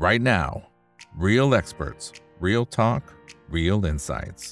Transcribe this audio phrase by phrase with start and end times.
[0.00, 0.62] right now.
[1.14, 3.02] Real experts, real talk,
[3.50, 4.44] real insights.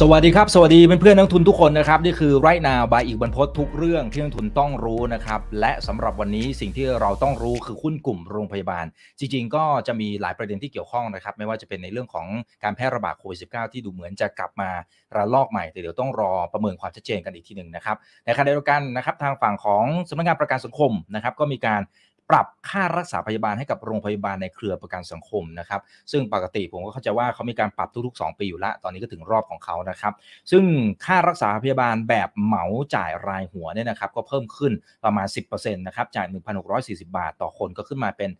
[0.00, 8.86] สวัสดีครับ สวัสดีเพื่อนๆนักทุนทุกคนนะครับ นี่คือไรนาบายอีกบรรพททุกเรื่องที่นักทุนต้องรู้นะครับ และสำหรับวันนี้สิ่งที่เราต้องรู้คือหุ้นกลุ่มโรงพยาบาล
[9.18, 12.26] จริง ๆ ก็จะมีหลายประเด็นที่เกี่ยวข้องนะครับ ไม่ว่าจะเป็นในเรื่องของ
[12.64, 14.70] การแพร่ระบาดโควิด -19 ที่ดูเหมือนจะกลับมา
[15.16, 17.96] ระลอกใหม่แต่เดี๋ยวต้องรอประเมินความชัดเจนกันอีกทีหนึ่งนะครับ
[18.26, 21.82] ในขณะเดียวกันนะครับทางฝั่งของสำนักงานประกันสังคมนะครับก็มีการ
[22.30, 25.80] ปรับค่ารักษาพยาบาลให้กับโรงพยาบาลในเครือประกันสังคมนะครับ
[26.12, 30.12] ซึ่งปกติผมก็เข้าใจว่าเขามีการปรับทุก ๆ 2 ปีอยู่แล้วตอนนี้ก็ถึงรอบของเขานะครับ
[30.50, 30.64] ซึ่ง
[31.04, 34.72] ค่ารักษาพยาบาลแบบเหมาจ่ายรายหัวเนี่ยนะครับ ก็เพิ่มขึ้น
[35.04, 36.26] ประมาณ 10%นะครับ จาก
[36.70, 38.30] 1,640 บาทต่อคนก็ขึ้นมาเป็น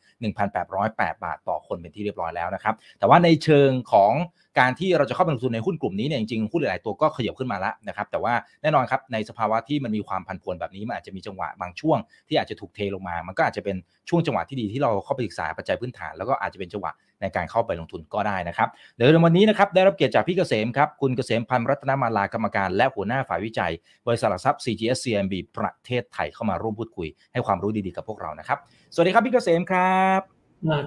[0.53, 4.13] 1,808 บาทต่อคนเป็นที่เรียบร้อยแล้วนะครับ แต่ว่าในเชิงของ
[4.59, 13.77] การที่เราจะเข้าไปลงทุนในหุ้นกลุ่มนี้เนี่ยจริงๆหุ้นหลายๆตัวก็ขยับขึ้นมาแล้วนะครับแต่ว่าแน่นอนครับในสภาวะที่มันมีความผันผวนแบบนี้มันอาจจะมีจังหวะบางช่วง ที่อาจจะถูกเทลงมา มันก็อาจจะเป็น
[14.09, 23.73] ช่วงจังหวะที่ดีที่เราเข้าไปศึกษาปัจจัยพื้นฐานแล้วก็อาจจะเป็นจังหวะในการเข้าไปลงทุนก็ได้นะครับเดี๋ยววันนี้นะครับได้รับเกียรติจากพี่เกษมครับคุณเกษมพันธ์รัตนมาลากรรมการ และหัวหน้าฝ่ายวิจัย
[24.07, 28.59] บริษัทหลักทรัพย์ CGS CMB ประเทศไทยเข้ามาร่วมพูดคุย ให้ความรู้ดีๆกับพวกเรานะครับ
[28.95, 30.21] สวัสดีครับพี่เกษมครับ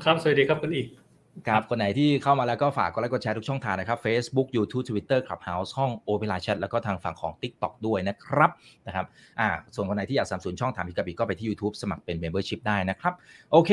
[0.04, 1.07] ครับ สวัสดีครับคุณอีก
[1.48, 8.52] ครับคนไหนที่เข้ามาแล้วก็ฝากกดไลค์กดแชร์ทุกช่องทางนะครับ Facebook YouTube Twitter Clubhouse ห้อง Open Line Chat แล้วก็ทางฝั่งของ TikTok ด้วยนะครับ
[8.88, 9.06] นะครับ
[9.40, 13.14] อ่าส่วนคนไหนที่อยากสนับสนุนช่องถามพิกาบิก็ไปที่ YouTube สมัครเป็น Membership ได้นะครับ
[13.52, 13.72] โอเค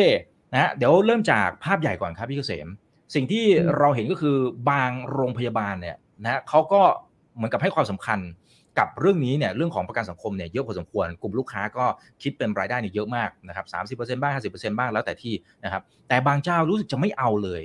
[0.53, 2.69] นะเดี๋ยวเริ่มจากภาพใหญ่ก่อนครับพี่เกษม
[3.15, 3.45] สิ่งที่
[3.79, 4.37] เราเห็นก็คือ
[4.71, 6.83] บางโรงพยาบาลเนี่ยนะเขาก็
[7.37, 8.19] เหมือนกับให้ความสำคัญ
[8.79, 11.85] กับเรื่องนี้เนี่ยเรื่องของประกันสังคมเนี่ยเยอะพอสมควร กลุ่มลูกค้าก็
[12.23, 17.63] คิดเป็นรายได้เนี่ยเยอะมากนะครับสามสิบเปอร์เซ็นต์บ้างห้าสิบเปอร์เซ็นต์บ้างแล้วแต่ที่นะครับแต่บางเจ้ารู้สึกจะไม่เอาเลย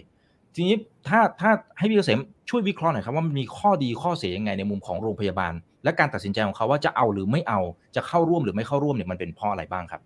[0.55, 0.75] ทีนี้
[1.07, 7.59] ถ้าถ้าให้พี่เกษมช่วยวิเคราะห์หน่อยครับว่ามันมีข้อดีข้อเสียยังไงในมุมของโรงพยาบาล และการตัดสินใจของเขาว่าจะเอาหรือไม่เอา
[7.95, 10.02] จะเข้าร่วมหรือไม่เข้าร่วมเนี่ยมันเป็นเพราะอะไรบ้างครับ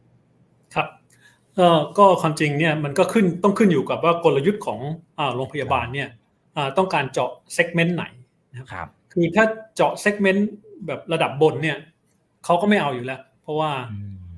[0.76, 0.88] ครับ
[1.98, 4.80] ก็ความจริงเนี่ยมันก็ขึ้นต้องขึ้นอยู่กับว่ากลยุทธ์ของ
[5.36, 6.09] โรงพยาบาลเนี่ย
[6.78, 8.06] ต้องการเจาะเซกเมนต์ไหน
[8.58, 10.50] นะครับคือถ้าเจาะเซกเมนต์
[10.88, 11.78] แบบระดับบนเนี่ย
[12.45, 13.72] เขาก็ไม่เอาอยู่แล้ว เพราะว่า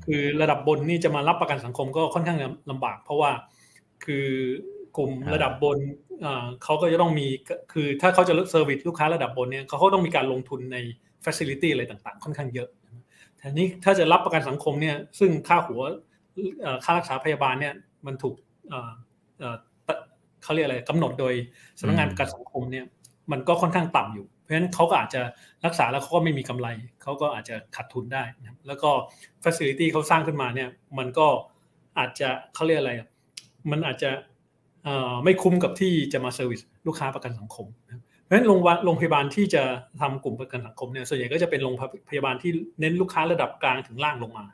[0.05, 2.39] คือระดับบนนี่จะมารับประกันสังคมก็ค่อนข้าง
[2.71, 3.31] ลำบาก เพราะว่า
[4.05, 4.27] คือ
[4.97, 5.79] กลุ่มระดับบน
[6.63, 7.27] เขาก็จะต้องมี
[7.73, 10.77] คือถ้าเขาจะเซอร์วิสลูกค้าระดับบนเนี่ยเขาต้องมีการลงทุนใน
[11.23, 12.69] ฟ a c i ลิตี้อะไรต่างๆ ค่อนข้างเยอะ
[13.37, 15.81] แต่นี้ถ้าจะรับประกันสังคมเนี่ยซึ่งค่าหัว
[16.83, 17.73] ค่ารักษาพยาบาลเนี่ย
[18.05, 18.35] มันถูก
[20.43, 21.33] เขาเรียกอะไรกำหนดโดย
[21.79, 22.85] สำนักงานประกันสังคมเนี่ย
[23.31, 25.21] มันก็ค่อนข้างต่ำอยู่ เพราะฉะนั้นเขาก็อาจจะ
[25.65, 26.67] รักษาแล้วเขาก็ไม่มีกำไร
[27.03, 28.89] เขาก็อาจจะขาดทุนได้นะแล้วก็
[29.43, 31.27] ฟ a c i ลิตี้เขาสร้างขึ้นมาเนี่ยมันก็
[31.99, 32.93] อาจจะเขาเรียกอะไร
[33.71, 34.09] มันอาจจะ
[35.23, 37.67] ไม่คุ้มกับที่จะมาเซอร์วิสลูกค้าประกันสังคม
[38.23, 38.45] เพราะฉะนั้น
[38.85, 39.63] โรงพยาบาลที่จะ
[40.01, 41.75] ทำกลุ่มประกันสังคมเนี่ยส่วนใหญ่ก็จะเป็นโรง
[42.09, 44.45] พยาบาลที่เน้นลูกค้าระดับกลางถึงล่างลงมา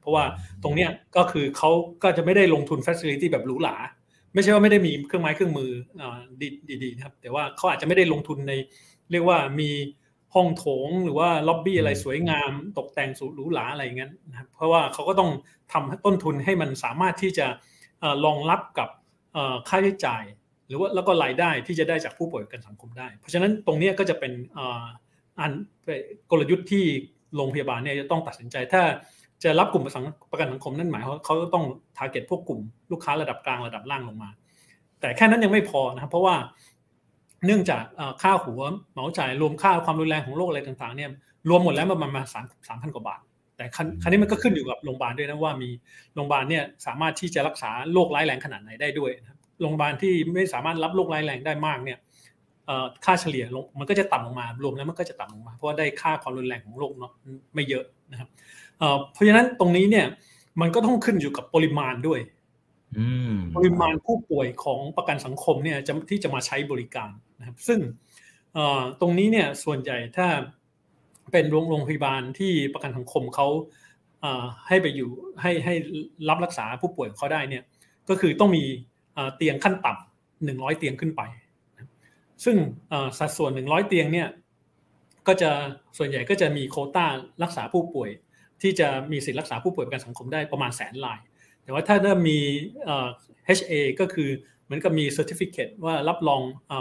[0.00, 0.24] เพราะว่า
[0.62, 1.70] ตรงเนี้ยก็คือเขา
[2.02, 3.76] ก็จะไม่ได้ลงทุนฟ a c i ลิตี้แบบหรูหรา
[4.34, 5.70] ไม่ใช่ว่าไม่ได้มีเครื่องไม้เครื่องมือ
[6.82, 8.52] ดีๆนะครับแต่ว่าเขาอาจจะไม่ได้ลงทุนใน
[9.10, 9.70] เรียกว่ามี
[10.34, 15.30] ห้องโถงหรือว่าล็อบบี้อะไรสวยงาม ตกแต่งสุดหรูหราอะไรอย่างนั้นนะเพราะว่าเขาก็ต้อง
[15.72, 17.46] ทำต้นทุนให้มันสามารถที่จะ
[18.24, 18.88] รองรับกับ
[19.68, 20.24] ค่าใช้จ่าย
[20.66, 24.32] หรือว่าแล้วก็รายได้ที่จะได้จากผู้ป่วยกันสังคมได้ เพราะฉะนั้นตรงนี้ก็จะเป็น
[25.40, 25.52] อัน
[26.30, 26.84] กลยุทธ์ที่
[27.36, 28.82] โรงพยาบาลเนี่ยจะต้องตัดสินใจ ถ้า
[29.44, 29.88] จะรับกลุ่มป
[30.32, 31.64] ระกันสังคมนั่นหมายว่าเขาต้อง
[31.96, 32.60] ทาร์เก็ตพวกกลุ่ม
[32.92, 34.30] ลูกค้าระดับกลางระดับล่างลงมา
[35.00, 36.34] แต่แค่นั้นยังไม่พอนะครับเพราะว่า
[37.46, 37.84] เนื่องจาก
[38.22, 38.60] ค่าหัว
[38.92, 41.10] เหมาจ่ายรวมค่าความรุนแรงของโรคอะไรต่างๆเนี่ย
[41.48, 43.20] รวมหมดแล้วมันมาณสามสามพันกว่าบาท
[43.56, 45.70] แต่ครั้นี้มันก็ขึ้นอยู่กับโรงพยาบาลด้วยนะว่ามี
[46.14, 49.10] โรงพยาบาลเนี่ยสามารถที่จะรักษาโรคร้ายแรงขนาดไหนได้ด้วย
[49.60, 51.98] โรงพยาบาลที่ไม่สามารถรับโรคร้ายแรงได้มากเนี่ย
[53.04, 57.12] ค่าเฉลี่ยลงมันก็จะต่ำลงมารวมแล้วมันก็จะต่ำลงมา เพราะว่าได้ค่าความรุนแรงของโรคเนาะ
[57.54, 58.28] ไม่เยอะนะครับ
[59.12, 60.06] เพราะฉะนั้นตรงนี้เนี่ย
[60.60, 62.20] มันก็ต้องขึ้นอยู่กับปริมาณด้วย
[63.56, 65.78] ปริมาณผู้ป่วยของประกันสังคมเนี่ย
[66.10, 67.80] ที่จะมาใช้บริการนะครับ ซึ่ง
[69.00, 70.28] ตรงนี้เนี่ยส่วนใหญ่ถ้า
[71.32, 73.46] เป็นโรงโรงพยาบาลที่ประกันสังคมเขา
[74.68, 75.10] ให้ไปอยู่
[75.42, 75.74] ให้ให้
[76.28, 77.62] รับรักษาผู้ป่วยเขาได้เนี่ย
[78.08, 78.64] ก็คือต้องมี
[79.36, 81.22] เตียงขั้นต่ำหนึ่งร้อยเตียงขึ้นไป
[82.44, 82.56] ซึ่ง
[83.18, 84.28] สัดส่วนหนึ่งร้อยเตียงเนี่ย
[85.26, 85.50] ก็จะ
[85.98, 87.06] ส่วนใหญ่ก็จะมีโคต้า
[87.42, 88.10] รักษาผู้ป่วย
[88.62, 91.18] ที่จะมีสิทธิรักษาผู้ป่วยประกันสังคมได้ประมาณแสนราย
[91.66, 92.38] แต่ว่าถ้าเริ่มมี
[93.58, 94.28] HA ก็คือ
[94.64, 96.40] เหมือนกับมี certificate ว่ารับรอง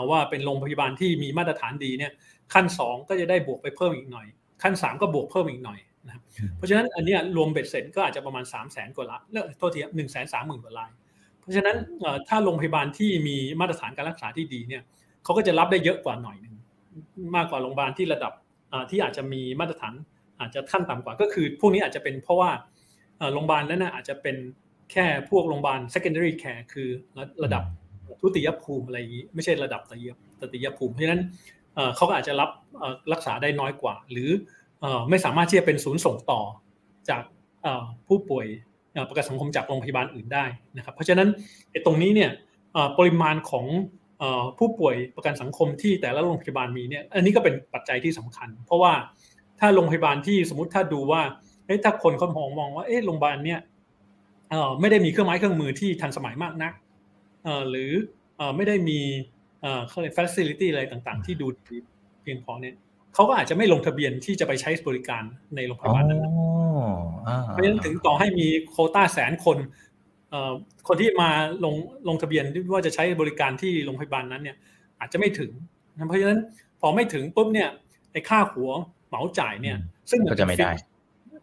[0.10, 2.12] ว่าเป็นโรงพยาบาลที่มีมาตรฐานดีเนี่ย
[2.54, 4.28] ขั้น 2 ก็จะได้บวกไปเพิ่มอีกหน่อย
[4.64, 6.22] ขั้น 3 ก็บวกเพิ่มอีกหน่อยนะครับ
[6.58, 10.90] เพราะฉะนั้นอันนี้รวมเบ็ดเสร็จก็อาจจะประมาณ 3 0 0แสนกว่าราย เออโทษทีหนึ่งแสนสามหมื่นกว่าราย
[11.40, 11.78] เพราะฉะนั้น
[12.28, 14.84] ถ้าโรงพยาบาลที่มีมาตรฐานการรักษาที่ดีเนี่ย
[15.24, 16.56] เขาก็จะรับได้เยอะกว่าหน่อยหนึ่ง
[17.36, 18.34] มากกว่าโรงพยาบาลที่ระดับ
[18.90, 19.94] ที่อาจจะมีมาตรฐาน
[20.40, 22.52] อาจจะขั้นต่ำกว่าก็คือ พวกนี้อาจจะเป็นเพราะว่า
[23.34, 24.36] โรงพยาบาลนั้นอาจจะเป็น
[24.92, 26.90] แค่พวกโรงพยาบาล secondary care คือ
[27.44, 27.64] ระดับ
[28.22, 30.10] ทุติยภูมิอะไรอย่างนี้ ไม่ใช่ระดับตติย
[30.42, 31.22] ตติยภูมิ เพราะฉะนั้น
[31.96, 32.50] เขาก็อาจจะรับ
[33.14, 34.30] รักษาได้น้อยกว่า หรือ
[35.10, 36.42] ไม่สามารถที่จะเป็นศูนย์ส่งต่อ
[37.10, 37.24] จาก
[38.08, 38.46] ผู้ป่วย
[39.10, 40.46] ประกันสังคมจากโรงพยาบาลอื่นได้
[40.78, 41.28] นะครับ เพราะฉะนั้น
[41.86, 42.30] ตรงนี้เนี่ย
[42.98, 43.66] ปริมาณของ
[44.60, 48.94] ผู้ป่วยประกันสังคมที่แต่ละโรงพยาบาลมีเนี่ยอันนี้ก็เป็นปัจจัยที่สำคัญ เพราะว่า
[49.60, 51.22] ถ้าโรงพยาบาลที่สมมติถ้าดูว่า
[51.86, 53.60] ถ้าคนเขามองมองว่าเอ๊ะโรงพยาบาลเนี่ย
[54.82, 56.74] ไม่ได้มีเครื่องไม้เครื่องมือที่ทันสมัยมากนัก
[57.70, 57.92] หรือ
[58.56, 59.00] ไม่ได้มี
[59.88, 61.48] เขาเรียก facility อะไรต่างๆ ที่ดู
[62.24, 62.76] เพียงพอเนี่ย
[63.14, 65.24] เขาก็อาจจะไม่ลงทะเบียนที่จะไปใช้บริการ
[65.56, 66.22] ในโรงพยาบาลนั้น
[67.48, 69.58] เพราะฉะนั้นถึงต่อให้มีโคต้าแสนคน
[70.88, 71.30] คนที่มา
[71.66, 71.76] ลง
[72.08, 72.44] ลงทะเบียน
[72.74, 74.58] ว่าจะใช้บริการที่โรงพยาบาลนั้นเนี่ย
[75.00, 75.52] อาจจะไม่ถึง
[76.08, 76.40] เพราะฉะนั้น
[76.82, 77.70] พอไม่ถึงปุ๊บเนี่ย
[78.12, 78.70] ไอ้ค่าหัว
[79.08, 79.78] เหมาจ่ายเนี่ย
[80.12, 80.72] ซึ่งก็จะไม่ได้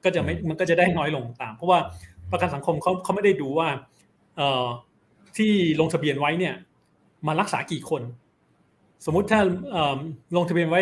[0.05, 1.79] ก็จะไม่มันก็จะได้น้อยลงตาม เพราะว่า
[2.33, 3.69] ประกันสังคมเขาเขาไม่ได้ดูว่า
[4.37, 4.67] เอ่อ
[5.37, 6.55] ที่ลงทะเบียนไว้เนี่ย
[7.27, 8.03] มารักษากี่คน
[9.07, 9.41] สมมุติถ้า
[10.37, 10.81] ลงทะเบียนไว้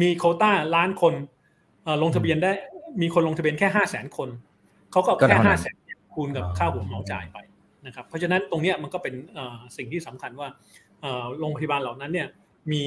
[0.00, 1.14] มีโคต้าล้านคน
[2.02, 2.52] ลงทะเบียนได้
[3.00, 4.28] มีคนลงทะเบียนแค่ห้าแสนคน
[4.92, 5.76] เขาก็แค่ห้าแสน
[6.14, 7.38] คูณกับค่าหัวเหมาจ่ายไป
[7.86, 9.14] นะครับเพราะฉะนั้นตรงนี้มันก็เป็น
[9.76, 10.48] สิ่งที่สำคัญว่า
[11.38, 12.28] โรงพยาบาลเหล่านั้นเนี่ย
[12.72, 12.84] มี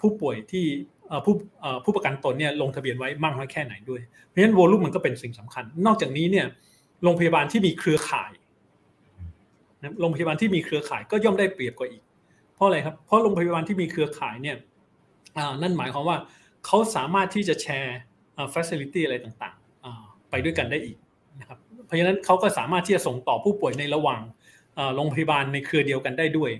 [0.00, 0.66] ผู้ป่วยที่
[1.24, 1.34] ผู้
[1.84, 6.46] ผู้ประกันตนเนี่ยลงทะเบียนไว้มากน้อยแค่ไหนด้วย เพราะฉะนั้นโวลูมมันก็เป็นสิ่งสำคัญ นอกจากนี้เนี่ย
[7.02, 8.32] โรงพยาบาลที่มีเครือข่าย
[10.00, 12.02] โรงพยาบาลที่มีเครือข่ายก็ย่อมได้เปรียบกว่าอีก
[12.54, 14.56] เพราะอะไรครับ เพราะโรงพยาบาลที่มีเครือข่ายเนี่ย
[15.62, 16.16] นั่นหมายความว่า
[16.66, 17.98] เขาสามารถที่จะแชร์
[18.54, 20.96] ฟัซิลิตี้อะไรต่างๆไปด้วยกันได้อีก
[21.40, 24.20] นะครับ เพราะฉะนั้นเขาก็สามารถที่จะส่งต่อผู้ป่วยในระหว่าง
[24.96, 26.50] โรงพยาบาลในเครือเดียวกันได้ด้วย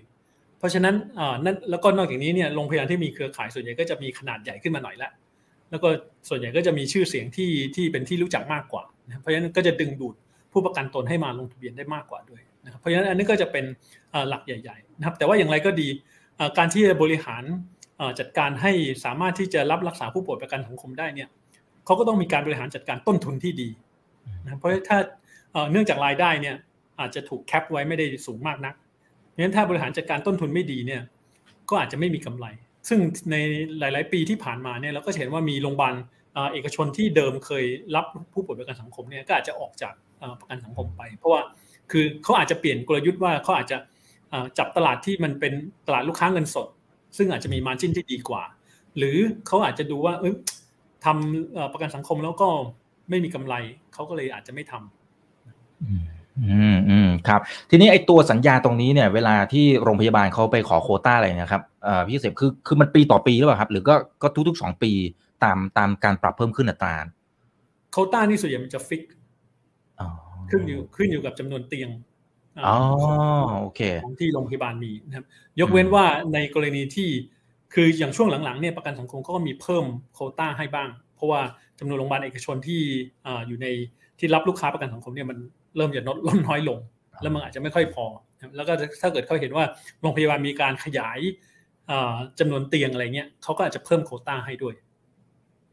[0.60, 0.94] เพราะฉะนั้น
[1.44, 5.10] นั่นแล้วก็นอกจากนี้เนี่ยโรงพยาบาลที่มีเครือข่ายส่วนใหญ่ก็จะมีขนาดใหญ่ขึ้นมาหน่อยละ
[5.70, 5.88] แล้วก็
[6.28, 8.84] ส่วนใหญ่ก็จะมีชื่อเสียงที่ที่เป็นที่รู้จักมากกว่า
[9.20, 10.14] เพราะฉะนั้นก็จะดึงดูด
[10.52, 13.64] ผู้ประกันตนให้มาลงทะเบียนได้มากกว่าด้วยนะครับเพราะฉะนั้นอันนี้ก็จะเป็น
[14.28, 15.88] หลักใหญ่ๆนะครับแต่ว่าอย่างไรก็ดี
[16.58, 17.44] การที่จะบริหาร
[18.18, 18.72] จัดการให้
[19.04, 21.28] สามารถที่จะรับรักษาผู้ป่วยประกันสังคมได้เนี่ย
[21.84, 23.68] เขาก็ต้องมีการบริหารจัดการต้นทุนที่ดี
[24.44, 24.98] นะเพราะถ้า
[25.72, 26.56] เนื่องจากรายได้เนี่ย
[27.00, 28.74] อาจจะถูกแคปไว้ไม่ได้สูงมากนัก
[29.30, 31.02] เพราะฉะนั้นถ้าบริหารจัดการต้นทุนไม่ดีเนี่ย
[31.70, 32.46] ก็อาจจะไม่มีกำไร
[32.88, 32.98] ซึ่ง
[33.30, 33.36] ใน
[33.78, 35.94] หลาย ๆ ปีที่ผ่านมาเนี่ยเราก็เห็นว่ามีโรงพยาบาล
[36.52, 39.94] เอกชนที่เดิมเคยรับผู้ป่วยประกันสังคมเนี่ยก็อาจจะออกจาก
[40.40, 41.40] ประกันสังคมไป เพราะว่า
[41.90, 43.76] คือเขาอาจจะเปลี่ยนกลยุทธ์ว่าเขาอาจจะ
[44.58, 45.52] จับตลาดที่มันเป็น
[45.86, 46.68] ตลาดลูกค้าเงินสด
[47.16, 48.42] ซึ่งอาจจะมีมาร์จิ้นที่ดีกว่า
[48.96, 49.16] หรือ
[49.46, 50.34] เขาอาจจะดูว่าเออ
[51.04, 52.48] ทำประกันสังคมแล้วก็
[53.10, 53.54] ไม่มีกำไร
[53.92, 57.40] เขาก็เลยอาจจะไม่ทำ อืมอืมครับ
[57.70, 64.92] ทีนี้ไอ้ตัวสัญญาตรงนี้เนี่ย เวลาที่โรงพยาบาลเขาไปขอโคต้าอะไรนะครับเอ่อพี่เสพคือคือมันปีต่อปีหรือเปล่าครับ หรือก็ก็ทุกๆสองปี
[65.44, 66.94] ตามตามการปรับเพิ่มขึ้นอัตรา
[67.92, 69.02] โคต้านี่ส่วนใหญ่มันจะฟิก
[70.50, 71.90] ขึ้นอยู่ขึ้นอยู่กับจำนวนเตียง
[72.66, 72.76] อ๋อ
[73.60, 75.24] โอเคของที่โรงพยาบาลมีนะครับ
[75.60, 76.04] ยกเว้นว่า
[76.34, 77.08] ในกรณีที่
[77.74, 79.84] คืออย่างช่วงหลังๆเนี่ยประกันสังคมเขาก็มีเพิ่ม
[80.14, 81.40] โคต้าให้บ้าง เพราะว่า
[81.78, 82.80] จำนวนโรงพยาบาลเอกชนที่
[83.46, 83.66] อยู่ใน
[84.18, 85.38] ที่รับลูกค้าประกันสังคมเนี่ยมัน
[85.76, 86.78] เริ่มจะลดลดน้อยลง
[87.22, 88.04] แล้วมันอาจจะไม่ค่อยพอ
[88.56, 88.72] แล้วก็
[89.02, 89.64] ถ้าเกิดเขาเห็นว่า
[90.00, 91.18] โรงพยาบาลมีการขยาย
[92.38, 94.74] จำนวนเตียงอะไรเงี้ยเขาก็อาจจะเพิ่มโคต้าให้ด้วย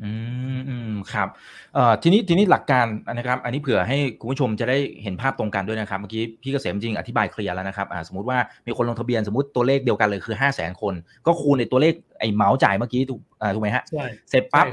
[0.03, 0.11] อื
[0.57, 1.27] มอืมครับ
[1.73, 10.93] เอ่อทีนี้ทีนี้หลักการนะครับ อันนี้เผื่อให้คุณผู้ชมจะได้เห็นภาพตรงกันด้วยนะครับเมื่อกี้พี่เกษมจริงอธิบายเคลียร์แล้วนะครับอ่าสมมติว่ามีคนลงทะเบียนสมมติตัวเลขเดียวกันเลยคือห้าแสนคน
[11.25, 14.65] ก็คูณในตัวเลขไอ้เหมาจ่ายเมื่อกี้ถูกอ่าถูกไหมฮะใช่เสร็จปั๊บ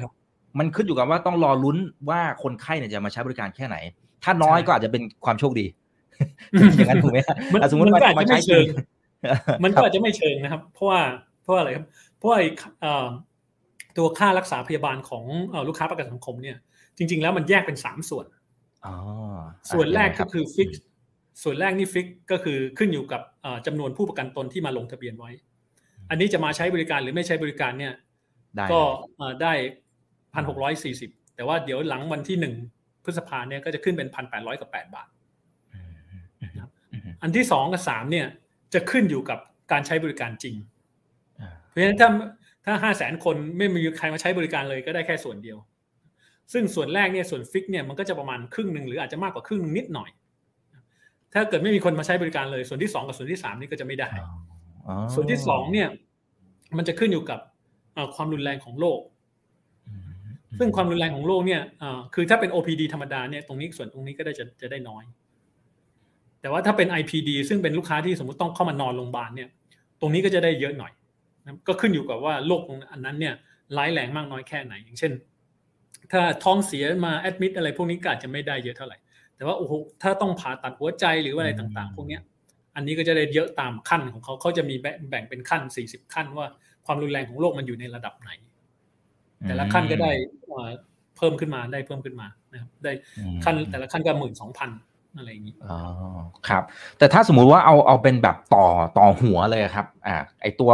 [0.59, 1.77] มันขึ้นอยู่กับว่าต้องรอลุ้น
[2.09, 3.77] ว่าคนไข้เนี่ยจะมาใช้บริการแค่ไหน
[4.25, 5.67] ถ้าน้อยก็อาจจะเป็นความโชคดี
[6.77, 7.19] อย่างนั้นถูกไหม
[7.71, 8.65] สมมติว่ามาใช้เชิง
[9.65, 11.01] มันก็อาจจะไม่เชิงนะครับ เพราะว่า
[11.43, 11.87] เพราะอะไรครับ
[12.19, 12.49] เพราะไอ้
[13.97, 15.25] ตัวค่ารักษาพยาบาลของ
[15.69, 16.57] ลูกค้าประกันสังคมเนี่ย
[16.97, 18.27] จริง ๆ แล้วมันแยกเป็นสามส่วน
[19.73, 20.71] ส่วนแรกก็คือฟิก
[21.43, 23.23] ส่วนแรกนี่ฟิกก็คือขึ้นอยู่กับ
[23.67, 25.31] จำนวนผู้ประกันตนที่มาลงทะเบียนไว้
[26.11, 27.95] อันนี้จะมาใช้บริการหรือไม่ใช้บริการเนี่ย
[28.73, 28.81] ก็
[29.43, 29.53] ได้
[30.35, 32.55] พันหกร้อยสี่สิบแต่ว่าเดี๋ยวหลังวันที่หนึ่ง
[33.05, 35.09] พฤษภาเนี่ยก็จะขึ้นเป็นพันแปดร้อยกับแปดบาท
[37.23, 38.27] อันที่สองกับสามเนี่ย
[38.75, 39.39] จะขึ้นอยู่กับ
[39.73, 40.55] การใช้บริการจริง
[41.69, 42.09] เพราะฉะนั้นถ้า
[42.65, 45.59] ถ้าห้าแสนคนไม่มีใครมาใช้บริการเลยก็ได้แค่ส่วนเดียว
[46.53, 50.11] ซึ่งส่วนแรกเนี่ยส่วนฟิกเนี่ยมันก็จะประมาณครึ่งหนึ่งหรืออาจจะมากกว่าครึ่งนิดหน่อย
[51.33, 54.09] ถ้าเกิดไม่มีคนมาใช้บริการเลย ส่วนที่สองกับส่วนที่สามนี่ก็จะไม่ได้
[55.15, 55.89] ส่วนที่สองเนี่ย
[56.77, 57.41] มันจะขึ้นอยู่กับ
[58.15, 59.01] ความรุนแรงของโรค
[60.59, 61.63] ซึ่งความรุนแรงของโรคเนี่ย
[62.15, 65.05] คือถ้าเป็น OPD ธรรมดาเนี่ยตรงนี้ส่วนตรงนี้ก็ได้จะจะได้น้อย
[66.41, 69.49] แต่ว่าถ้าเป็น IPD ซึ่งเป็นลูกค้าที่สมมติต้องเข้ามานอนโรงพยาบาลเนี่ย
[70.01, 70.93] ตรงนี้ก็จะได้เยอะหน่อย
[71.69, 73.35] ก็ขึ้นอยู่กับว่าโรคอันนั้นเนี่ย
[73.77, 75.13] ร้ายแรงมากน้อยแค่ไหน อย่างเช่น
[76.13, 78.97] ถ้าท้องเสียมาแอดมิดอะไรพวกนี้ก็อาจจะไม่ได้เยอะเท่าไหร่
[79.37, 82.23] แต่ว่าโอ้โหถ้าต้องผ่าตัดหัวใจหรือว่าอะไรต่าง ๆ พวกเนี้ย
[82.77, 84.77] อันนี้ก็จะได้เยอะตามขั้นของเขาเขาจะมี
[85.11, 86.47] แบ่งเป็นขั้นสี่สิบขั้นว่า
[86.87, 88.31] ความรุนแรงของโรคมันอยู่ในระดับไหน
[89.49, 90.11] แต่ละขั้นก็ได้
[91.17, 92.93] เพิ่มขึ้นมาได้เพิ่มขึ้นมานะครับได้
[93.45, 94.71] ขั้นแต่ละขั้นก็หมื่นสองพัน
[95.17, 95.79] อะไรอย่างนี้อ๋อ
[96.49, 96.63] ครับ
[96.99, 98.67] แต่ถ้าสมมุติว่าเอาเอาเป็นแบบต่อ
[98.99, 100.71] ต่อหัวเลยครับอ่าไอตัว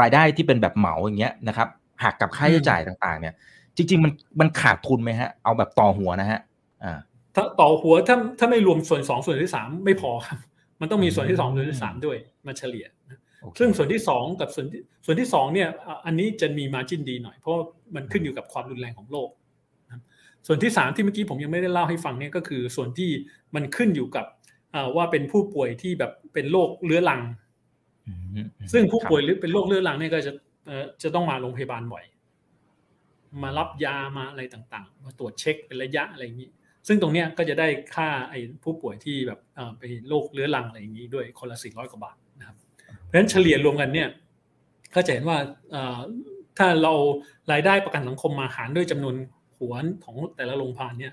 [0.00, 1.68] รายได้ที่เป็นแบบเหมาอย่างเงี้ยนะครับ
[2.02, 3.34] หักกับค่าใช้จ่ายต่างๆ เนี่ย
[3.76, 6.40] จริง ๆ มันมันขาดทุนไหมฮะ เอาแบบต่อหัวนะฮะ
[6.84, 6.98] อ่า
[7.34, 10.38] ถ้าต่อหัวถ้าถ้าไม่รวมส่วนสองส่วนที่สามไม่พอครับ
[10.80, 12.86] มันต้องมีส่วนที่สองส่วนที่สามด้วยมาเฉลี่ย
[13.58, 15.68] ซึ่งส่วนที่สองกับส่วนที่ส่วนที่สองเนี่ย
[16.06, 17.54] อันนี้จะมีมาจิ้นดีหน่อยเพราะ
[17.94, 19.28] มันขึ้นอยู่กับความรุนแรงของโรค
[20.46, 23.10] ส่วนที่สามที่เมื่อกี้ผมยังไม่ได้เล่าให้ฟังเนี่ยก็คือส่วนที่
[23.54, 24.26] มันขึ้นอยู่กับ
[24.96, 27.20] ว่าเป็นผู้ป่วยที่แบบเป็นโรคเรื้อรัง
[28.72, 30.32] ซึ่งผู้ป่วยหรือเป็นโรคเรื้อรังเนี่ยก็จะ
[31.02, 32.04] จะต้องมาโรงพยาบาลบ่อย
[33.42, 36.50] มารับยามาอะไรต่างๆ มาตรวจเช็คเป็นระยะอะไรอย่างนี้
[36.88, 39.40] ซึ่งตรงเนี้ยก็จะได้ค่าไอ้ผู้ป่วยที่แบบ
[39.78, 42.25] ไปโรคเรื้อรังอะไรอย่างนี้ด้วยคนละสี่ร้อยกว่าบาทนะครับ
[43.06, 44.08] เพราะฉะนั้นเฉลี่ยรวมกันเนี่ย
[44.94, 45.38] ก็จะเห็นว่า
[46.58, 46.92] ถ้าเรา
[47.52, 49.14] รายได้ประกันสังคมมาหารด้วยจำนวน
[49.58, 51.12] หัวของแต่ละโรงพยาบาลเนี่ย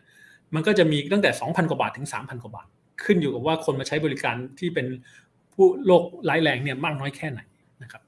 [0.55, 2.67] มันก็จะมีตั้งแต่สองพันกว่าบาทถึงสามพันกว่าบาท
[3.03, 4.87] ขึ้นอยู่กับว่าคนมาใช้บริการที่เป็น
[5.53, 7.39] ผู้โรคร้ายแรงเนี่ยมากน้อยแค่ไหน
[7.83, 8.01] นะครับ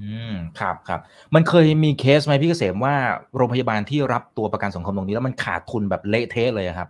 [0.00, 1.00] อืมครับครับ
[1.34, 2.94] มันเคยมีเคสไหมพี่เกษมว่า
[3.36, 6.88] โรงพยาบาลที่รับตัวประกันสังคมตรงนี้แล้วมันขาดทุนแบบเละเทะเลยครับ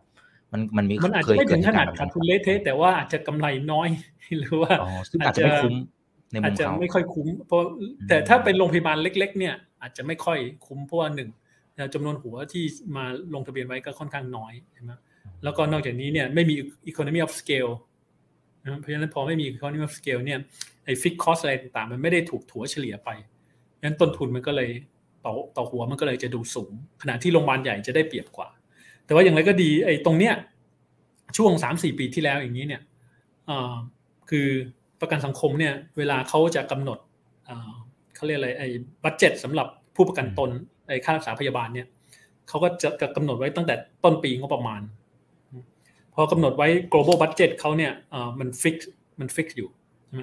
[0.52, 3.88] มันมันมีมันอาจจะไม่ถึงขนาดขาดทุนเละเทะแต่ว่าอาจจะกำไรน้อย
[4.38, 4.73] หรือว่า
[5.21, 5.75] อาจจะไม่คุ้ม
[6.35, 7.62] ในมุมเขาอาจจะไม่ค่อยคุ้ม เพราะ
[8.09, 11.31] แต่ถ้าเป็นโรงพยาบาลเล็ก ๆ เนี่ย อาจจะไม่ค่อยคุ้มเพราะว่าหนึ่ง
[11.95, 12.64] จำนวนหัวที่
[12.97, 14.93] มาลงทะเบียนไว้ก็ค่อนข้างน้อยใช่ไหม
[15.45, 16.55] แล้วก็นอกจากนี้เนี่ยไม่มี
[16.91, 17.73] economy of scale
[18.81, 20.38] เพราะฉะนั้นพอไม่มี economy of scale เนี่ย
[20.85, 23.11] ไอ้ fixed cost อะไรต่างๆ มันไม่ได้ถูกถัวเฉลี่ยไป
[23.83, 24.71] งั้นต้นทุนมันก็เลย
[25.25, 26.73] ต่อต่อหัวมันก็เลยจะดูสูง
[27.03, 28.49] ขณะที่โรงพยาบาลใหญ่จะได้เปรียบกว่า
[29.05, 30.35] แต่ว่าอย่างไรก็ดีไอ้ตรงเนี้ย
[31.37, 32.83] ช่วงสามสี่ปีที่แล้วอย่างนี้เนี่ย
[34.31, 34.49] คือ
[35.05, 36.99] ประกันสังคมเนี่ยเวลาเขาจะกำหนด
[38.15, 38.69] เขาเรียกอะไรไอ้
[39.05, 40.51] บัตเจ็ตสำหรับผู้ประกันตน
[40.89, 41.87] ไอ้ค่ารักษาพยาบาลเนี่ย
[42.49, 44.81] เขาก็จะกำหนดไว้ตั้งแต่ต้นปีงบประมาณ
[46.15, 47.93] พอกำหนดไว้ global budget เขาเนี่ย
[48.39, 48.77] มันฟิก
[49.21, 49.69] มันฟิกอยู่
[50.07, 50.23] ใช่ไหม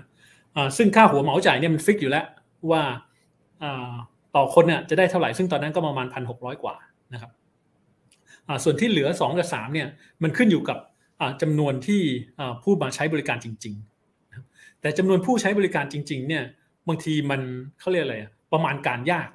[0.77, 2.25] ซึ่งค่าหัวเหมาจ่ายเนี่ยมันฟิกอยู่แล้ว
[2.71, 2.81] ว่า
[4.35, 6.75] ต่อคนเนี่ยจะได้เท่าไหร่ ซึ่งตอนนั้นก็ประมาณพันหกร้อยกว่า
[7.13, 7.31] นะครับ
[8.63, 9.87] ส่วนที่เหลือสองกับสามเนี่ย
[10.23, 10.77] มันขึ้นอยู่กับ
[11.41, 12.01] จำนวนที่
[12.63, 13.90] ผู้มาใช้บริการจริง ๆ
[14.81, 16.43] แต่จำนวนผู้ใช้บริการจริง ๆ เนี่ย
[16.87, 17.41] บางทีมัน
[17.79, 18.17] เขาเรียกอะไร
[18.53, 19.29] ประมาณการยาก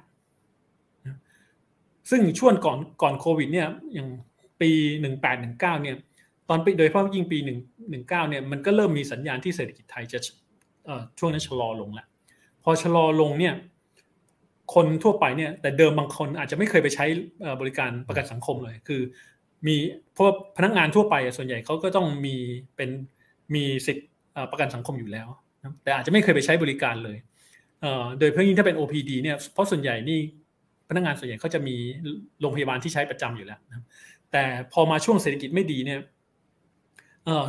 [2.09, 4.09] ซึ่งช่วงก่อนก่อนโควิด เนี่ยอย่าง
[4.61, 4.69] ปี
[5.01, 5.95] หนึ่งแปดหนึ่งเก้าเนี่ย
[6.49, 10.19] ตอนปโดยเฉพาะยิ่งปีหนึ่งหนึ่งเก้าเนี่ยมันก็เริ่มมีสัญญาณที่เศรษฐกิจไทยจะ
[11.19, 12.07] ช่วงนั้นชะลอลงแล้ว
[12.63, 13.53] พอชะลอลงเนี่ย
[14.73, 17.05] คนทั่วไปเนี่ย แต่เดิมบางคนอาจจะไม่เคยไปใช้
[17.61, 19.01] บริการประกันสังคมเลย คือ
[19.67, 19.75] มี
[20.13, 20.25] เพราะ
[20.57, 22.35] พนักงานทั่วไปส่วนใหญ่เขาก็ต้องมี
[22.75, 22.89] เป็น
[23.55, 24.07] มีสิทธิ์
[24.51, 25.27] ประกันสังคมอยู่แล้ว
[25.83, 27.17] แต่อาจจะไม่เคยไปใช้บริการเลย
[28.19, 30.19] โดยเพิ่งยิ่งถ้าเป็น OPD เนี่ยเพราะส่วนใหญ่นี่
[30.89, 31.75] พนักงานส่วนใหญ่เขาจะมี
[32.41, 33.59] โรงพยาบาลที่ใช้ประจำอยู่แล้ว
[34.31, 35.99] แต่พอมาช่วงเศรษฐกิจไม่ดีเนี่ย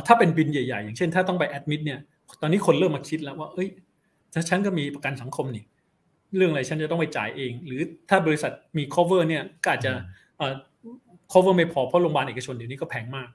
[0.07, 1.99] ถ้าเป็นบินใหญ่ๆ อย่างเช่น ถ้าต้องไปแอดมิดเนี่ย
[2.41, 3.67] ตอนนี้คนเริ่มมาคิดแล้วว่าเอ้ย
[4.33, 5.63] ถ้าฉันก็มีประกันสังคมนี่
[6.37, 9.91] เรื่องอะไรฉันจะต้องไปจ่ายเอง หรือถ้าบริษัทมี cover เนี่ยก็อาจจะ
[11.31, 13.29] cover ไม่พอเพราะโรงพยาบาลเอกชนเดี๋ยวนี้ก็แพงมาก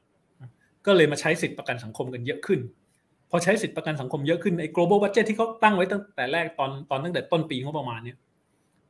[0.86, 2.60] ก็เลยมาใช้สิทธิประกันสังคมกันเยอะขึ้น
[3.34, 8.16] อใช้สิทธิประกันสังคมเยอะขึ้นไอ้ global budget ที่เขาตั้งไว้ตั้งแต่แรกตอนตอนตั้งแต่ต้นปีงบประมาณเนี่ย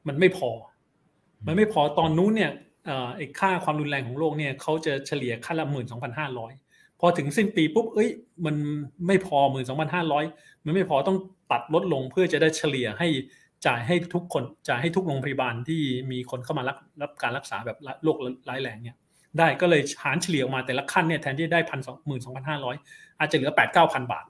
[0.09, 0.51] มันไม่พอ
[1.47, 2.53] มันไม่พอตอนนู้นเนี่ย
[3.17, 6.53] ไอ้ค่าความรุนแรงของโลกเนี่ยเขาจะเฉลี่ยค่าละหมื่นสองพันห้าร้อย
[7.01, 8.11] พอถึงสิ้นปีปุ๊บเอ้ย
[8.47, 8.57] มัน
[9.07, 10.25] ไม่พอหมื่นสองพันห้าร้อย
[10.65, 11.19] มันไม่พอต้อง
[11.53, 13.09] ตัดลดลงเพื่อจะได้เฉลี่ยให้
[13.67, 18.17] จ่ายให้ทุกคนจ่ายให้ทุกโรงพยาบาลที่มีคนเข้ามารับรับการรักษาแบบโรค
[18.49, 18.97] ร้ายแรงเนี่ย
[19.39, 22.77] ได้ก็เลยหารเฉลี่ยออกมาแต่ละขั้นเนี่ยแทนที่ได้พันสองหมื่นสองพันห้าร้อย
[23.19, 24.25] อาจจะเหลือแปดเก้าพันบาท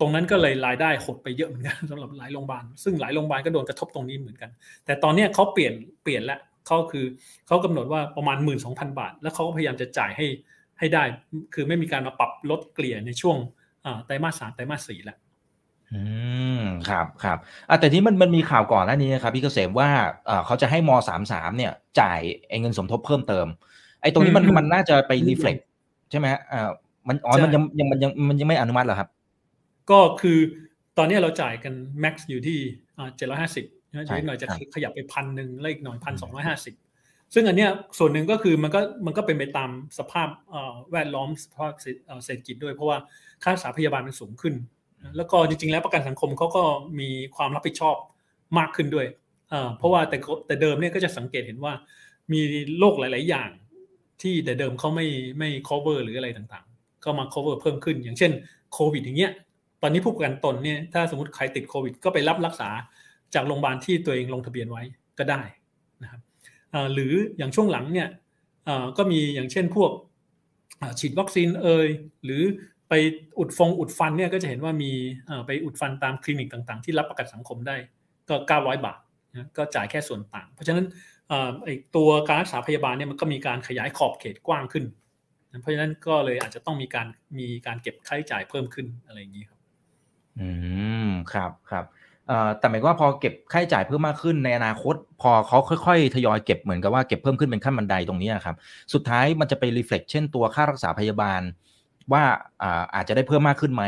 [0.00, 4.50] ตรงนั้นก็เลยรายได้หดไปเยอะเหมือนกันสำหรับหลายโรงพยาบาลซึ่งหลายโรงพยาบาลก็โดนกระทบตรงนี้เหมือนกัน
[4.84, 7.06] แต่ตอนนี้เขาเปลี่ยนเปลี่ยนแล้วเขาคือ
[7.46, 10.26] เขากำหนดว่าประมาณหมื่นสองพันบาท แล้วเขาก็พยายามจะจ่ายให้
[10.78, 11.02] ให้ได้
[11.54, 13.36] คือไม่มีการมาปรับลดเกลี่ยในช่วง
[14.04, 15.18] ไตรมาสสามไตรมาสสี่แล้ว
[15.92, 16.02] อื
[16.58, 17.38] มครับครับ
[17.68, 19.88] อ่แต่ที่มันมันมีข่าวก่อนหน้านี้นะครับพี่เกษมว่า
[20.46, 22.20] เขาจะให้มสามสามเนี่ย จ่าย
[22.60, 23.46] เงินสมทบเพิ่มเติม
[24.00, 25.56] ไอ้ตรงนี้มันมันน่าจะไปรีเฟล็ก
[26.10, 26.70] ใช่ไหมฮะอ่า
[27.08, 29.08] มันอ๋อมันยังยังมันยังมันยังไม่อนุมัติเหรอครับ
[29.90, 30.38] ก็คือ
[30.98, 32.58] ตอนนี้เราจ่ายกันแม็กซ์อยู่ที่
[33.16, 36.74] เจ็ดร้อยห้าสิบใช่ไหมหน่อยจะขยับไปพันหนึ่งแล้วอีกหน่อยพันสองร้อยห้าสิบ
[37.34, 40.28] ซึ่งอันเนี้ยส่วนหนึ่งก็คือมันก็มันก็เป็นไปตามสภาพ
[40.92, 41.72] แวดล้อมสภาพ
[42.24, 42.98] เศรษฐกิจด้วยเพราะว่า
[43.42, 44.54] ค่ารักษาพยาบาลมันสูงขึ้น
[45.16, 46.62] แล้วก็จริงๆ แล้วประกันสังคมเขาก็
[47.00, 47.96] มีความรับผิดชอบ
[48.58, 49.06] มากขึ้นด้วย
[49.78, 51.72] เพราะว่าแต่แต่เดิมเนี่ยก็จะสังเกตเห็นว่า
[52.32, 52.40] มี
[52.78, 53.50] โรคหลาย ๆ อย่าง
[54.22, 55.06] ที่แต่เดิมเขาไม่
[55.38, 58.32] ไม่ cover หรืออะไรต่างๆ ก็มา cover เพิ่มขึ้น อย่างเช่น
[58.72, 59.32] โควิดอย่างเงี้ย
[59.86, 62.68] ตอนนี้ผู้ประกันตนเนี่ยถ้าสมมติใครติดโควิด ก็ไปรับรักษา
[63.34, 64.82] จากโรงพยาบาลที่ตัวเองลงทะเบียนไว้
[65.18, 65.42] ก็ได้
[66.02, 66.20] นะครับ
[66.94, 68.08] หรืออย่างช่วงหลังเนี่ย
[68.98, 69.90] ก็มีอย่างเช่นพวก
[71.00, 71.88] ฉีดวัคซีนเอย
[72.24, 72.42] หรือ
[72.88, 72.94] ไป
[73.38, 74.92] อุดฟงอุดฟันเนี่ยก็จะเห็นว่ามี
[75.46, 77.76] ไปอุดฟันตามคลินิกต่างๆ ที่รับประกันสังคมได้
[78.28, 78.98] ก็ 900 บาท
[79.32, 80.86] นะก็จ่ายแค่ส่วนต่าง เพราะฉะนั้น
[81.64, 84.84] ไอตัวการรักษาพยาบาลเนี่ยมันก็มีการขยายขอบเขตกว้างขึ้น
[85.60, 87.06] เพราะฉะนั้นก็เลยอาจจะต้องมีการ
[87.38, 89.53] มีการเก็บค่าใช้จ่ายเพิ่มขึ้นอะไรอย่างนี้ครับ
[90.40, 90.48] อื
[91.06, 91.84] มครับครับ
[92.58, 98.56] แต่หมายว่าพอเก็บค่าใช้จ่ายเพิ่มมากขึ้นในอนาคต พอเขาค่อยๆ ทยอยเก็บเหมือนกับว่าเก็บเพิ่มขึ้นเป็นขั้นบันไดตรงนี้ครับ
[98.92, 101.40] สุดท้ายมันจะไปรีเฟล็กเช่นตัวค่ารักษาพยาบาล
[102.12, 102.22] ว่า
[102.94, 103.84] อาจจะได้เพิ่มมากขึ้นไหม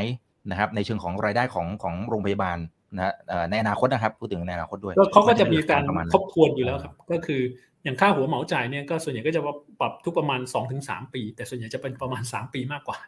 [0.51, 2.59] นะครับ ในเชิงของรายได้ของของโรงพยาบาล
[2.97, 3.15] นะ
[3.51, 5.83] ในอนาคตนะครับพูดถึงในอนาคตด้วยเขาก็จะมีการ
[6.15, 7.41] ทบทวนอยู่แล้วครับ ก็คือ
[7.85, 9.43] อย่างค่าหัวเหมาจ่ายเนี่ยก็ส่วนใหญ่ก็จะ
[9.81, 10.41] ปรับทุกประมาณ
[10.77, 12.99] 2-3 ปี แต่ส่วนใหญ่จะเป็นประมาณ 3 ปีมากกว่า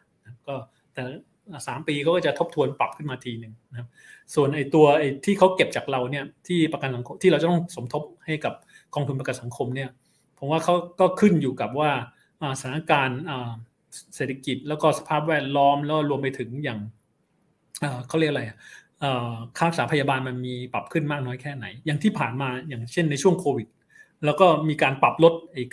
[0.47, 0.55] ก็
[0.93, 1.03] แต่
[1.67, 3.87] สามปีเขาก็จะทบทวนปรับขึ้นมาทีหนึ่งนะครับ
[4.35, 8.53] ส่วนไอ้ตัวไอ้ที่เขาเก็บจากเราเนี่ยที่ประกันสังคมที่เราจะต้องสมทบให้กับ
[8.93, 9.89] กองทุนประกันสังคมเนี่ย
[10.37, 11.91] ผมว่าเขาก็ขึ้นอยู่กับว่า
[12.59, 13.21] สถานการณ์
[14.15, 16.79] เศรษฐกิจแล้วก็สภาพแวดล้อมแล้วรวมไปถึงอย่าง
[18.07, 18.43] เขาเรียกอะไร
[19.57, 23.67] ค่ารักษาพยาบาลมันมีปรับขึ้นมากน้อยแค่ไหน อย่างที่ผ่านมาอย่างเช่นในช่วงโควิด
[24.25, 25.63] แล้วก็มีการปรับลดไอ้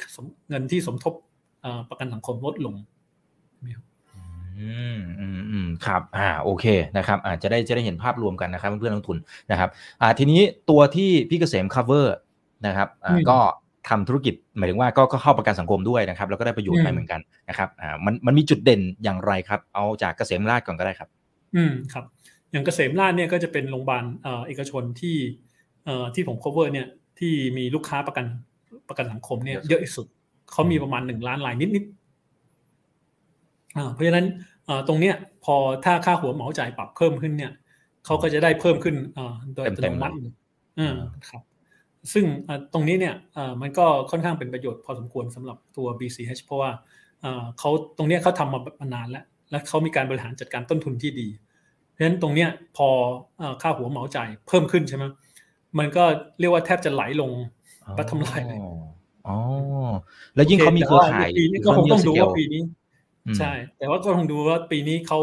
[0.48, 1.14] เงินที่สมทบ
[1.88, 2.74] ประกันสังคมลดลง
[4.58, 9.18] อืมอืมอืมครับ อ่า โอเค นะครับอาจจะได้จะได้เห็นภาพรวมกันนะครับเพื่อนนักทุน
[9.50, 9.70] นะครับ
[10.00, 12.06] อ่า ทีนี้ตัวที่พี่เกษม cover
[12.66, 13.38] นะครับ อ่า ก็
[13.88, 21.08] ทำธุรกิจหมายถึงว่าก็ก็เข้าประกันสังคมด้วยนะครับ แล้วก็ได้ประโยชน์ไปเหมือนกันนะครับ อ่า มันมันมีจุดเด่นอย่างไรครับ เอาจากเกษมราชก่อนก็ได้ครับ
[21.56, 22.04] อืม ครับ
[22.52, 24.04] อย่างเกษมราชเนี่ยก็จะเป็นโรงพยาบาล
[24.46, 25.16] เอกชนที่
[25.84, 26.86] เอ่อที่ผม cover เนี่ย
[27.18, 28.24] ที่มีลูกค้าประกัน
[28.88, 30.06] ประกันสังคมเนี่ยเยอะที่สุด
[30.50, 31.84] เขามีประมาณหนึ่งล้านรายนิด
[33.92, 34.26] เพราะฉะนั้น
[34.88, 35.14] ตรงเนี้ย
[35.44, 37.52] พอถ้าค่าหัวเหมาจ่ายปรับเพิ่มขึ้นเนี่ย
[38.04, 38.96] เขาก็จะได้เพิ่มขึ้น
[39.54, 40.14] โดยอัตโนมัติ
[41.28, 41.42] ครับ
[42.12, 42.24] ซึ่ง
[42.72, 43.14] ตรงนี้เนี่ย
[43.62, 46.70] มันก็ค่อนข้างเป็นประโยชน์พอสมควรสำหรับตัว BCH เพราะว่า
[47.58, 48.60] เขาตรงนี้เขาทำมา
[48.94, 51.28] นานแล้ว และเขามีการบริหารจัดการต้นทุนที่ดี
[51.90, 52.88] เพราะฉะนั้นตรงเนี้ยพอ
[53.62, 55.04] ค่าหัวเหมาจ่ายเพิ่มขึ้นใช่ไหม
[55.78, 56.04] มันก็
[56.38, 57.30] เรียกว่าแทบจะไหลลง
[57.98, 58.58] ปัทำลายเลย
[59.26, 59.36] อ๋อ
[60.34, 61.28] แล้วยิ่งเขามีเครือข่าย
[61.64, 62.62] ก็คงต้องดูว่าปีนี้
[63.38, 65.20] ใช่ แต่ว่าก็ต้องดูว่าปีนี้เขา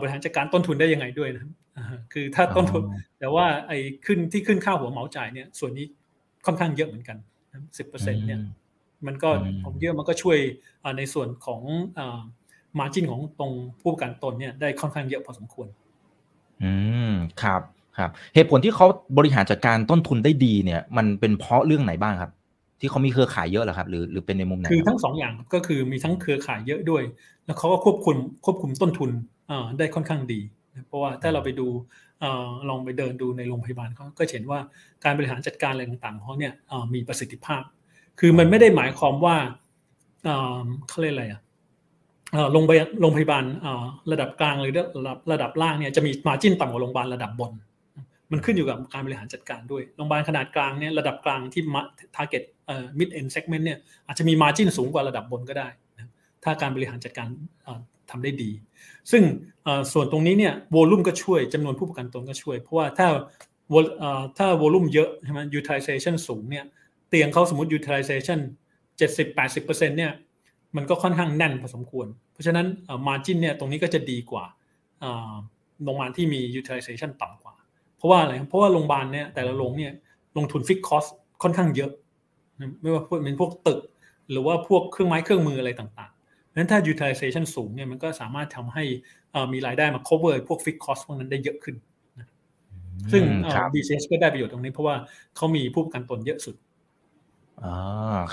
[0.00, 1.44] บริหารจัดการต้นทุนได้ยังไงด้วยนะ
[2.12, 2.82] คือถ้าต้นทุน
[3.18, 5.86] แต่ว่าไอ้ขึ้นที่ขึ้นค่าหัวเหมาจ่ายเนี่ย ส่วนนี้
[6.46, 7.16] ค่อนข้างเยอะเหมือนกัน
[7.78, 8.40] สิบเปอร์เซ็นเนี่ย
[9.06, 9.30] มันก็
[9.64, 10.38] ผมเยอะมันก็ช่วย
[10.98, 11.60] ในส่วนของ
[12.78, 15.68] มาจิ้นของตรงผู้ประกันตนเนี่ยได้ค่อนข้างเยอะพอสมควร
[16.62, 16.72] อื
[17.10, 17.12] ม
[17.42, 17.62] ครับ
[17.98, 18.86] ครับ เหตุผลที่เขา
[19.18, 22.32] บริหารจัดการต้นทุนได้ดีเนี่ย มันเป็นเพราะเรื่องไหนบ้างครับ
[22.80, 27.02] ที่เขามีเครือข่ายเยอะเหรอครับ หรือหรือเป็นในมุมไหนคือทั้งสองอย่างก็คือมีทั้งเครือข่ายเยอะด้วย
[27.44, 29.10] แล้วเขาก็ควบคุมควบคุมต้นทุน
[29.78, 30.40] ได้ค่อนข้างดี
[30.86, 31.66] เพราะว่าถ้าเราไปดู
[32.68, 34.60] ลองไปเดินดูในโรงพยาบาลเขาก็เห็นว่า
[35.04, 36.52] การบริหารจัดการอะไรต่างๆเขาเนี่ย
[36.94, 37.62] มีประสิทธิภาพ
[38.20, 39.36] คือมันไม่ได้หมายความว่า
[40.88, 41.40] เขาเรียกอะไรอะ
[42.52, 43.44] โรงพยาบาลโรงพยาบาล
[44.12, 47.52] ระดับกลางหรือระดับระดับล่างเนี่ยจะมีมาจิ้นต่ำกว่าโรงพยาบาลระดับบน
[48.32, 51.82] มันขึ้นอยู่กับการบริหารจัดการด้วยโรงพยาบาลขนาดกลางเนี่ยระดับกลางที่มา
[52.16, 56.10] target เอ่อ mid end segment เนี่ยอาจจะมี margin สูงกว่าระดับบนก็ได้นะ
[56.44, 57.28] ถ้าการบริหารจัดการ
[58.10, 58.50] ทำได้ดี
[59.10, 59.22] ซึ่ง
[59.92, 63.08] ส่วนตรงนี้เนี่ย volume ก็ช่วยจำนวนผู้ประกันตนก็ช่วย เพราะว่าถ้า
[64.38, 66.64] ถ้า volume เยอะใช่ไหม utilization สูงเนี่ย
[67.08, 68.40] เตียงเขาสมมติ utilization
[69.00, 69.66] 70-80%
[69.98, 70.12] เนี่ย
[70.76, 72.66] มันก็ค่อนข้างแน่นพอสมควร เพราะฉะนั้น
[73.08, 74.44] margin เนี่ยตรงนี้ก็จะดีกว่า
[75.84, 77.49] โรงพยาบาลที่มี utilization ต่ำกว่า
[78.00, 79.92] เพราะว่าอะไรเพราะว่าโรงพยาบาลเนี่ยแต่ละโรงเนี่ย
[80.36, 81.06] ลงทุนฟิกคอส
[81.42, 81.90] ค่อนข้างเยอะ
[82.80, 83.80] ไม่ว่าเป็นพวกตึก
[84.30, 88.84] หรือว่าพวกเครื่องไม้เครื่องมืออะไรต่างๆนั้นถ้า utilization สูงเนี่ยมันก็สามารถทำให้
[89.52, 91.76] มีรายได้มา cover พวก fixed cost พวกนั้นได้เยอะขึ้น
[93.12, 93.22] ซึ่ง
[93.74, 94.96] BCS ก็ได้ประโยชน์ตรงนี้เพราะว่า
[95.36, 96.56] เขามีผู้ประกันตนเยอะสุด
[97.64, 97.76] อ๋อ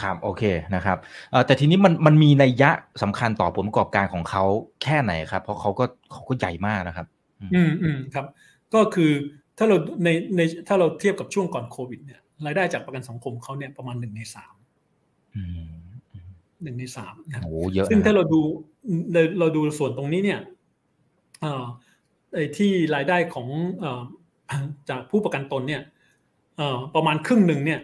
[0.02, 0.44] ครับโอเค
[0.76, 0.98] นะครับ
[1.46, 2.72] แต่ทีนี้มันมันมีนัยยะ
[3.04, 4.44] สำคัญต่อผลประกอบการของเขา
[4.84, 7.08] แค่ไหนครับ เพราะเขาก็เขาก็ใหญ่มากนะครับ
[7.54, 8.26] อืมอืมครับ
[8.74, 9.12] ก็คือ
[9.58, 14.56] ถ้าเราในในถ้าเราเทียบกับช่วงก่อนโควิดเนี่ยรายได้จากประกันสังคมเขาเนี่ยประมาณหนึ่งในสาม
[16.64, 18.40] หนึ่งในสามนะโอ้เยอะซึ่งถ้าเราดู
[19.40, 20.40] เราดูส่วนตรงนี้เนี่ย
[22.58, 23.48] ที่รายได้ของ
[24.90, 25.82] จากผู้ประกันตนเนี่ย
[26.96, 27.80] ประมาณครึ่งหนึ่งเนี่ย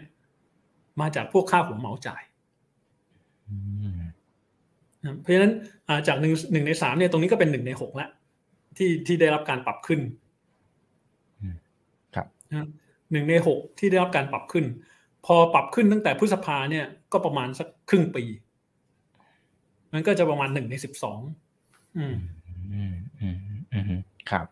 [1.02, 2.24] มาจากพวกค่าหัวเหมาจ่าย
[5.22, 5.54] เพราะฉะนั้น
[6.08, 8.10] จากหนึ่งหนึ่งในสามเนี่ยตรงนี้ก็เป็นหนึ่งในหกแล้ว
[8.78, 10.23] ที่ที่ได้รับการปรับขึ้นครับ
[13.12, 14.66] หนึ่งในหกที่ได้รับการปรับขึ้น
[15.26, 18.24] พอปรับขึ้นตั้งแต่พฤษภาเนี่ยก็ประมาณสักครึ่งปี
[19.94, 21.20] มันก็จะประมาณหนึ่งในสิบสอง
[21.98, 22.16] อืม
[22.74, 23.38] อืมอืม
[23.72, 24.46] อืมครับ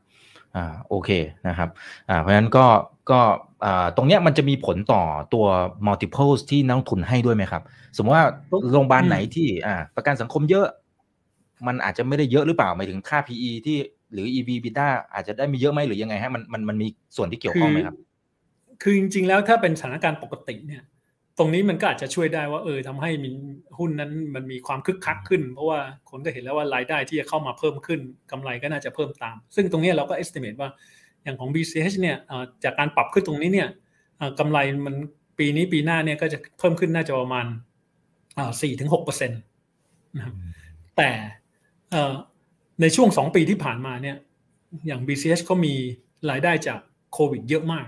[0.56, 1.10] อ่าโอเค
[1.48, 1.70] นะครับ
[2.10, 2.66] อ่าเพราะฉะนั้นก็
[3.12, 3.20] ก็
[3.66, 5.46] อ่าตรงเนี้ยมันจะมีผลต่อตัว
[5.88, 7.64] multiples ที่นักลงทุนให้ด้วยไหมครับ
[7.98, 8.28] สมมติว่า
[8.74, 10.68] โรงพยาบาลไหนที่อ่าประกันสังคมเยอะ
[11.68, 13.78] มันอาจจะไม่ได้เยอะหรือเปล่าหมายถึงค่า PE ที่
[14.12, 17.96] หรือ EV beta อาจจะได้มีเยอะไหมหรือยังไงฮะมันมันมันมีส่วนที่เกี่ยวข้องไหมครับ
[18.82, 20.84] คือจริง ๆ แล้วถ้าเป็นสถานการณ์ปกติเนี่ย
[21.38, 23.30] ตรงนี้มันก็อาจจะช่วยได้ว่าเออทำให้มี
[23.78, 28.00] หุ้นนั้นมันมีความคึกคักขึ้น เพราะว่าคนก็เห็นแล้วว่ารายได้ที่จะเข้ามาเพิ่มขึ้น
[28.32, 30.70] กำไรก็น่าจะเพิ่มตาม ซึ่งตรงนี้เราก็ estimate ว่า
[31.24, 32.18] อย่างของ BCH เนี่ย
[32.64, 33.70] จากการปรับขึ้นตรงนี้เนี่ย
[34.40, 34.96] กำไรมัน
[35.40, 37.46] ปีนี้ปีหน้าเนี่ยก็จะเพิ่มขึ้นน่าจะประมาณ
[38.62, 39.42] สี่ถึงหกเปอร์เซ็นต์
[40.18, 40.36] นะครับ
[40.98, 41.10] แต่
[42.82, 44.18] ในช่วงสองปีที่ผ่านมาเนี่ย
[44.88, 45.74] อย่าง BCH เขามี
[46.30, 46.80] รายได้จาก
[47.14, 47.88] โควิดเยอะมาก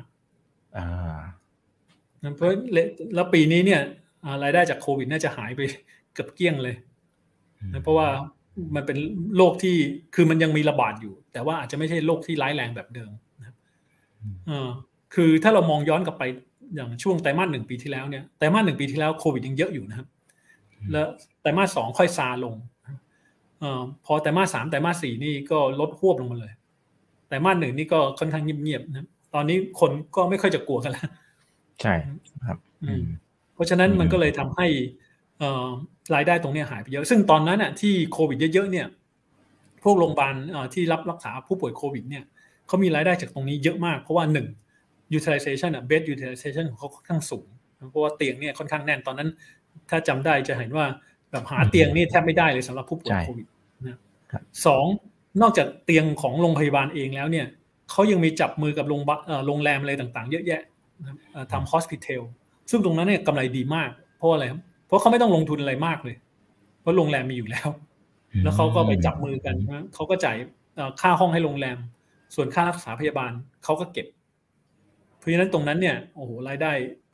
[2.35, 2.49] เพราะ
[3.15, 3.81] แล้วปีนี้เนี่ย
[4.43, 5.61] รายได้จากโควิดน่าจะหายไป
[6.13, 6.75] เกือบเกลี้ยงเลย
[7.83, 8.07] เพราะว่า
[8.75, 8.97] มันเป็น
[9.37, 9.75] โรคที่
[10.15, 13.55] คือมันยังมีระบาดอยู่ แต่ว่าอาจจะไม่ใช่โรคที่ร้ายแรงแบบเดิมนะครับ
[15.13, 16.23] คือถ้าเรามองย้อนกลับไป
[16.75, 20.07] อย่างช่วงไตรมาสหนึ่งปีที่แล้วเนี่ยไตรมาสหนึ่งปีที่แล้วโควิดยังเยอะอยู่นะครับ
[20.91, 21.07] แล้ว
[21.41, 22.72] ไตรมาสสองค่อยซาลงอ
[24.05, 26.53] พอไตรมาสสามไตรมาสสี่นี่ก็ลดหวบลงมาเลย
[27.27, 31.07] ไตรมาสหนึ่งนี่ก็ค่อนข้างเงียบๆนะตอนนี้คนก็ไม่ค่อยจะกลัวกันแล้ว
[31.81, 31.93] ใช่
[32.47, 32.57] ครับ
[33.53, 34.67] เพราะฉะนั้นมันก็เลยทำให้
[36.15, 38.87] รายได้ตรงนี้หายไปเยอะ ซึ่งตอนนั้นอะที่โควิดเยอะๆเนี่ย
[39.83, 40.35] พวกโรงพยาบาล
[40.73, 42.23] ที่รับรักษาผู้ป่วยโควิด เนี่ย
[42.67, 44.47] เขามีรายได้จากตรงนี้เยอะมาก เพราะว่าหนึ่ง
[45.17, 47.47] utilization อะ bed utilization ของเขาค่อนข้างสูง
[47.91, 49.29] เพราะว่าเตียงเนี่ยค่อนข้างแน่นตอนนั้น
[49.89, 50.85] ถ้าจำได้จะเห็นว่า
[51.31, 53.52] แบบหาเตียงนี่แทบไม่ได้เลยสำหรับผู้ป่วยโควิดนะ
[54.65, 54.85] สอง
[55.41, 57.47] นอกจากเตียงของโรงพยาบาลเองแล้วเนี่ย
[57.91, 59.01] เขายังมีจับมือกับโรง
[59.47, 60.61] โรงแรมอะไรต่างๆ เยอะแยะ
[61.51, 62.21] ทำ hospital
[62.69, 66.15] ซึ่งตรงนั้นเนี่ยกำไรดีมาก เพราะอะไรครับเพราะเขาไม่ต้องลงทุนอะไรมากเลย
[66.81, 67.69] เพราะโรงแรมมีอยู่แล้ว
[68.43, 69.55] แล้วเขาก็ไปจับมือกัน
[69.93, 70.37] เขาก็จ่าย
[71.01, 71.77] ค่าห้องให้โรงแรม
[72.35, 73.31] ส่วนค่ารักษาพยาบาล
[73.63, 74.07] เขาก็เก็บ
[75.17, 76.71] เพราะฉะนั้นตรงนั้นเนี่ยโอ้โหรายได้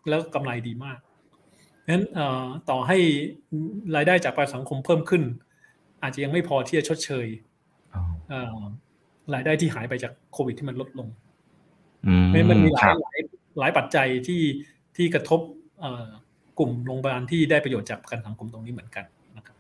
[0.10, 0.98] แล้วกำไรดีมาก
[1.92, 2.06] นั้น
[2.70, 2.98] ต่อให้
[3.96, 5.24] รายได้จากประกันสังคมเพิ่มขึ้น
[6.04, 7.28] อาจจะยังไม่พอที่จะชดเชย
[9.34, 11.08] รายได้ที่หายไปจากโควิดที่มันลดลง
[12.50, 13.18] มันมีหลายหลาย
[13.60, 14.42] หลายปัจจัยที่
[14.98, 15.40] ที่กระทบ
[16.60, 19.06] กลุ่มโรงพยาบาลที่ได้ประโยชน์จากประกันสังคมตรงนี้เหมือนกัน
[19.38, 19.56] นะครับ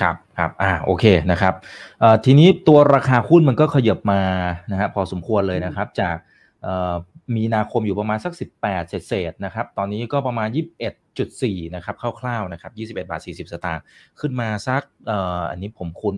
[0.00, 1.54] ครับครับอ่าโอเคนะครับ
[2.24, 4.22] ทีนี้ตัวราคาหุ้นมันก็ขยับมา
[4.70, 6.16] นะฮะพอสมควรเลยนะครับ จาก
[7.36, 8.32] มีนาคมอยู่ประมาณสัก
[8.62, 10.48] 18 เศษนะครับ ตอนนี้ก็ประมาณ
[11.10, 13.84] 21.4 นะครับ คร่าวๆ นะครับ 21 บาท 40 สตางค์
[14.20, 14.82] ขึ้นมาสัก
[15.50, 16.14] อันนี้ผมคุณ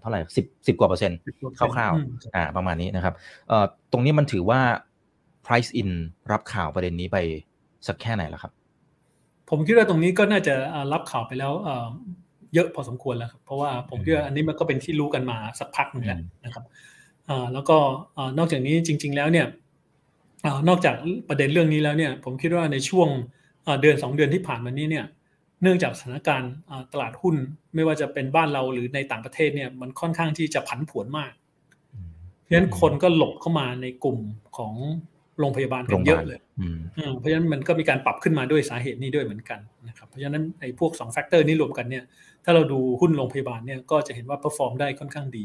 [0.00, 1.18] เท่าไหร่สิบสิบกว่าเปอร์เซ็นต์
[1.58, 3.14] คร่าวๆอ่าประมาณนี้นะครับ
[3.48, 4.60] เอ่อตรงนี้มันถือว่า
[5.46, 5.90] price in
[6.32, 7.18] รับข่าวประเด็นนี้ไป
[7.86, 8.52] สักแค่ไหนแล้วครับ
[9.50, 10.54] ผมคิดว่าตรงนี้ก็น่าจะ
[10.92, 11.52] รับข่าวไปแล้ว
[12.54, 16.64] เยอะพอสมควรแล้วครับ เพราะว่าผมคิดว่าอันนี้มันก็เป็นที่รู้กันมาสักพักหนึ่งแล้วนะครับ
[17.52, 17.76] แล้วก็
[18.38, 19.46] นอกจากนี้จริง ๆ แล้วเนี่ย
[20.68, 20.94] นอกจาก
[21.28, 23.08] ประเด็นเรื่องนี้แล้วเนี่ยผมคิดว่าในช่วง
[23.80, 25.06] เดือนสองเดือนที่ผ่านมานี้เนี่ย
[25.62, 26.52] เนื่องจากสถานการณ์
[26.92, 27.36] ตลาดหุ้น
[27.74, 31.32] ไม่ว่าจะเป็นบ้านเราหรือในต่างประเทศเนี่ยมันค่อนข้างที่จะผันผวนมาก
[32.40, 34.18] เพราะฉะนั้นคนก็หลบเข้ามาในกลุ่ม
[34.56, 34.74] ของ
[35.38, 36.40] โรงพยาบาลกันเยอะเลย
[37.18, 42.04] เพราะฉะนั้นมันก็มีการปรับขึ้นมาด้วยสาเหตุนี้ด้วยเหมือนกันนะครับ เพราะฉะนั้นไอ้พวกสอง factor นี้รวมกันเนี่ย
[42.44, 45.44] ถ้าเราดูหุ้นโรงพยาบาลเนี่ยก็จะเห็นว่า perform ได้ค่อนข้างดี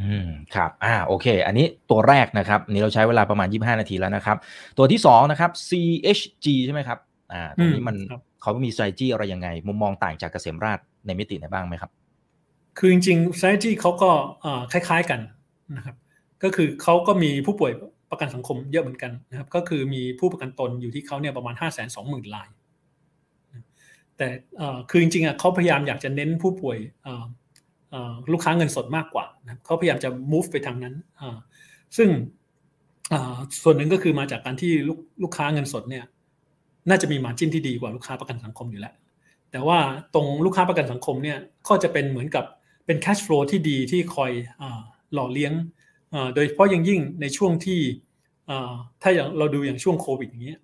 [0.00, 4.36] อืมครับอ่าโอเค อันนี้ตัวแรกนะครับนี้เราใช้เวลาประมาณ 25 นาทีแล้วนะครับ
[4.78, 6.98] ตัวที่2นะครับ CHG ใช่ไหมครับ
[7.32, 7.96] อ่าตรงนี้มัน
[8.42, 11.90] เขามี strategy อะไรยังไง มุมมองต่างจากเกษมราชในมิติไหนบ้างไหมครับ
[12.78, 14.10] คือจริงๆ strategy เขาก็
[14.72, 15.20] คล้ายๆกัน
[15.76, 15.96] นะครับ
[16.42, 17.72] ก็คือเขาก็มีผู้ป่วย
[18.10, 22.48] ประกันสังคมเยอะเหมือนกันนะครับ ก็คือมีผู้ประกันตนอยู่ที่เขาเนี่ยประมาณ 5 2 0 0 0 0ราย
[24.16, 24.28] แต่
[24.90, 26.78] คือจริงๆอะเขาพยายามอยากจะเน้นผู้ป่วย
[28.32, 30.94] ลูกค้าเงินสดมากกว่านะเขาพยายามจะ move ไปทางนั้น
[31.96, 32.08] ซึ่ง
[33.62, 34.72] ส่วนหนึ่งก็คือมาจากการที่
[35.22, 36.04] ลูกค้าเงินสดเนี่ย
[36.88, 38.94] น่าจะมีมาจิ้นที่ดีกว่าลูกค้าประกันสังคมอยู่แล้ว
[39.50, 39.78] แต่ว่า
[40.14, 42.44] ตรงลูกค้าประกันสังคมเนี่ยก็จะเป็นเหมือนกับ
[42.86, 44.32] เป็นแคชฟลูที่ดีที่คอย
[45.14, 45.52] หล่อเลี้ยง
[46.34, 47.80] โดยเฉพาะยังยิ่งในช่วงที่
[49.02, 50.60] ถ้าอย่างเราดูอย่างช่วงโควิดอย่างเงี้ย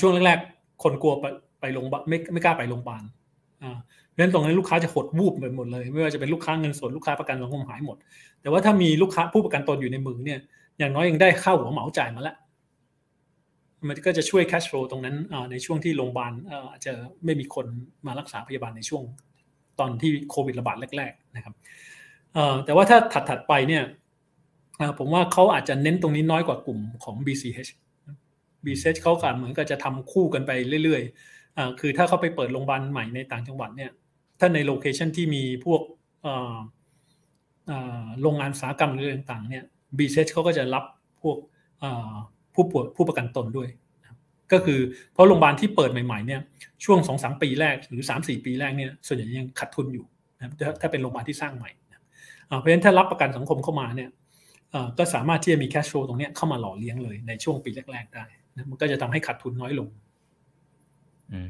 [0.00, 1.24] ช่วงแรกๆ คนกลัวไป
[1.60, 3.02] ไปโรงพยาบาลไม่ไม่กล้าไปโรงพยาบาล
[4.16, 7.96] เพราะฉะนั้นตรงนั้นลูกค้าจะหดวูบไปหมดเลย ไม่ว่าจะเป็นลูกค้าเงินสดลูกค้าประกันสังคมหายหมด
[8.42, 10.38] แต่ว่าถ้ามีลูกค้าผู้ประกันตนอยู่ในมือเนี่ย
[10.78, 12.36] อย่างน้อยยังได้ค่าหัวเหมาจ่ายมาแล้ว
[13.88, 15.16] มันก็จะช่วย cash flow ตรงนั้น
[15.50, 16.32] ในช่วงที่โรงพยาบาล
[16.72, 16.92] อาจจะ
[17.24, 17.66] ไม่มีคน
[18.06, 19.02] มารักษาพยาบาลในช่วง
[19.78, 21.54] ตอนที่โควิดระบาดแรก ๆ นะครับ
[22.64, 22.98] แต่ว่าถ้า
[23.28, 23.82] ถัดๆไปเนี่ย
[24.98, 27.70] ผมว่าเขาอาจจะเน้นตรงนี้น้อยกว่ากลุ่มของ BCH
[28.64, 30.50] BCH เขาการเหมือนกับจะทำคู่กันไป
[30.84, 33.90] เรื่อยๆคือถ้าเขาไปเปิดโรงพยาบาลใหม่ในต่างจังหวัดเนี่ย
[34.38, 35.82] ถ้าใน location ที่มีพวก
[38.22, 39.64] โรงงานอุตสาหกรรมหรือต่างๆเนี่ย
[39.98, 40.84] BCH เขาก็จะรับ
[41.22, 41.36] พวก
[42.54, 43.68] ผู้ป่วยผู้ประกันตนด้วย
[44.52, 44.80] ก็คือ
[45.12, 46.40] เพราะโรงพยาบาลที่เปิดใหม่ๆเนี่ย
[46.84, 50.04] ช่วงสองสามปีแรกหรือสามสี่ปีแรกเนี่ยส่วนใหญ่ยังขาดทุนอยู่
[50.38, 51.70] นะถ้าเป็นโรงพยาบาลที่สร้างใหม่
[52.46, 54.10] เพราะฉะนั้นถ้ารับประกันสังคมเข้ามาเนี่ย
[54.98, 58.24] ก็สามารถที่จะมีแคชโฟลตรงนี้เข้ามาหล่อเลี้ยงเลยในช่วงปีแรก ๆ ได้
[58.56, 59.88] นะมันก็จะทำให้ขาดทุนน้อยลง
[61.34, 61.40] อื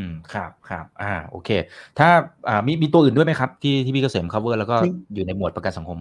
[0.00, 0.02] ม
[0.32, 1.50] ครับครับอ่า โอเค
[1.98, 2.08] ถ้า
[2.48, 4.76] อ่ามีมีตัวอื่นด้วยไหมครับ ที่ที่พี่เกษม cover แล้วก็
[5.14, 5.98] อยู่ในหมวดประกันสังคม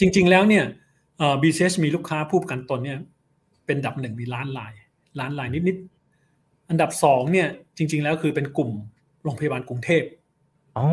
[0.00, 0.64] จริง ๆ แล้วเนี่ย
[1.18, 2.98] เอ่อ BCH มีลูกค้าผู้ประกันตนเนี่ย
[3.66, 4.72] เป็นดับหนึ่งมีล้านลาย
[5.20, 8.70] ล้านลายนิดๆอันดับสองเนี่ย จริง ๆ แล้วคือเป็นกลุ่ม
[9.24, 10.04] โรงพยาบาลกรุงเทพ
[10.78, 10.86] อ๋อ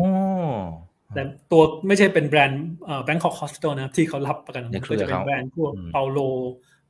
[1.14, 1.22] แต่
[1.52, 2.64] ตัวไม่ใช่เป็นแบรนด์
[3.04, 6.18] แบงคอกฮอสพิทอลนะที่เขารับประกันก็จะเป็นแบรนด์พวกเปาโล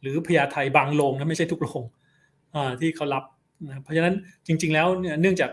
[0.01, 1.83] หรือพยาไทยบางโรงนะไม่ใช่ทุกโรง
[2.81, 3.25] ที่เขารับ
[3.67, 4.15] นะเพราะฉะนั้น
[4.47, 5.51] จริง ๆ แล้วเนี่ยเนื่องจาก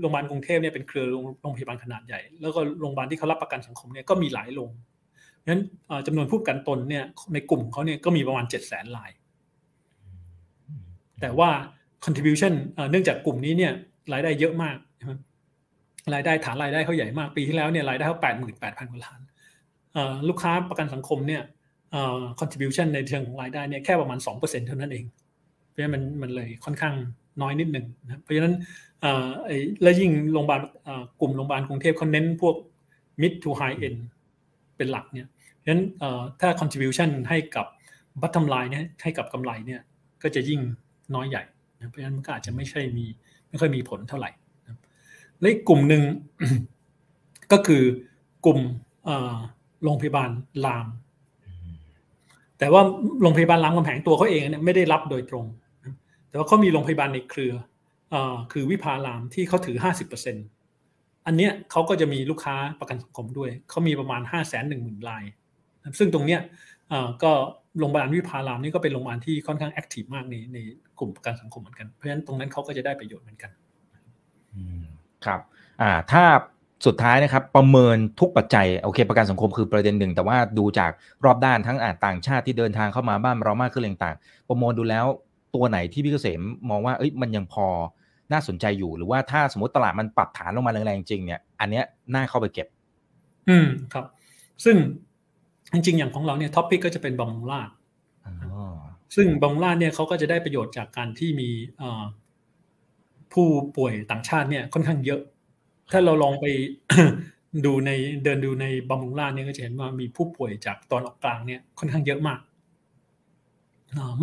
[0.00, 1.06] โรงพยาบาลกรุงเทพเนี่ยเป็นเครือ
[1.42, 4.70] โรงพยาบาลขนาดใหญ่ แล้วก็โรงพยาบาลที่เขารับประกันสังคมเนี่ยก็มีหลายโรง
[5.48, 5.62] นั้น
[6.06, 9.10] จำนวนผู้ประกันตนเนี่ยในกลุ่มเขาเนี่ยก็มีประมาณเจ็ดแสนราย
[11.20, 11.50] แต่ว่า
[12.04, 12.54] contribution
[12.90, 13.72] เนื่องจากกลุ่มนี้เนี่ย
[14.12, 14.76] รายได้เยอะมาก
[16.14, 19.20] รายได้ฐานรายได้เขาใหญ่มากปีที่แล้วเนี่ยรายได้เขาแปดหมื่นแปดพันกว่าล้าน
[20.28, 21.42] ลูกค้าประกันสังคมเนี่ย
[22.40, 25.04] contribution ในเชิงของรายได้เนี่ยแค่ประมาณสองเปอร์เซ็นเท่านั้นเอง
[25.68, 26.94] เพราะฉะนั้นมันมันเลยค่อนข้าง
[27.42, 28.54] น้อยนิดหนึ่งนะเพราะฉะนั้น
[29.82, 30.60] แล้วยิ่งโรงพยาบาล
[31.20, 32.56] กลุ่มโรงพยาบาลกรุงเทพเขาเน้นพวก
[33.20, 33.98] mid to high end
[34.76, 35.84] เป็นหลักเนี่ยเพราะฉะนั้น
[36.40, 37.66] ถ้า contribution ให้กับ
[38.20, 39.80] bottom line เนี่ยให้กับกำไรเนี่ย
[40.22, 40.60] ก็จะยิ่ง
[41.14, 41.42] น้อยใหญ่
[41.88, 43.06] เพราะฉะนั้นมันก็อาจจะไม่ใช่มี
[43.48, 44.30] ไม่ค่อยมีผลเท่าไหร่
[45.40, 46.02] และอีกกลุ่มหนึ่ง
[47.52, 47.82] ก็คือ
[48.46, 48.58] กลุ่ม
[49.82, 50.30] โรงพยาบาล
[50.64, 50.86] ราม
[52.58, 52.82] แต่ว่า
[53.22, 55.44] โรงพยาบาลรามคำแหงตัวเขาเองเนี่ยไม่ได้รับโดยตรง
[56.34, 57.52] แต่ว่าเขามีโรงพยาบาลในเครือ
[58.52, 60.36] คือวิภารามที่เขาถือห้าสิบเปอร์เซ็น
[61.26, 65.24] อันเนี้ยเขาก็จะมีลูกค้าประกันสังคมด้วย เขามีประมาณห้าแสนหนึ่งหมื่นราย
[65.98, 66.40] ซึ่งตรงเนี้ย
[67.22, 67.32] ก็
[67.78, 70.58] โรงพยาบาลวิภารามนี่ก็เป็นโรงพยาบาลที่ค่อนข้างแอคทีฟมากในใน
[70.98, 73.50] กลุ่มประกันสังคมเหมือนกัน เพราะฉะนั้นตรงนั้นเขาก็จะได้ประโยชน์เหมือนกัน
[75.24, 75.40] ครับ
[75.82, 76.24] อ่าถ้า
[76.86, 80.90] สุดท้ายนะครับประเมินทุกปัจจัยโอเค ประกันสังคมคือประเด็นหนึ่ง แต่ว่าดูจาก
[81.24, 84.16] รอบด้านทั้งอ่าต่างชาติที่เดินทางเข้ามาบ้านเรามากขึ้นต่าง
[84.48, 85.06] ประเมินดูแล้ว
[85.54, 86.40] ตัวไหนที่พี่เกษม
[86.70, 87.66] มองว่าเอ้ยมันยังพอ
[88.32, 92.68] น่าสนใจอยู่หรือว่าถ้าสมมติตลาดมันปรับฐานลงมาแรงๆจริงเนี่ย อันเนี้ยน่าเข้าไปเก็บ
[93.48, 94.04] อืมครับ
[94.64, 94.76] ซึ่ง
[95.72, 97.70] จริงๆอย่างของเราเนี่ยท็อปพิกก็จะเป็นบอมลาด
[99.16, 101.48] ซึ่งบอมลาดเนี่ยเขาก็จะได้ประโยชน์จากการที่มี
[103.32, 105.20] ผู้ป่วยต่างชาติเนี่ยค่อนข้างเยอะ
[105.92, 106.46] ถ้าเราลองไป
[107.64, 107.90] ดูใน
[108.24, 112.38] เดินดูในบำรุงราชเนี่ยก็จะเห็นว่ามีผู้ป่วยจากตอนออกกลางเนี่ยค่อนข้างเยอะมาก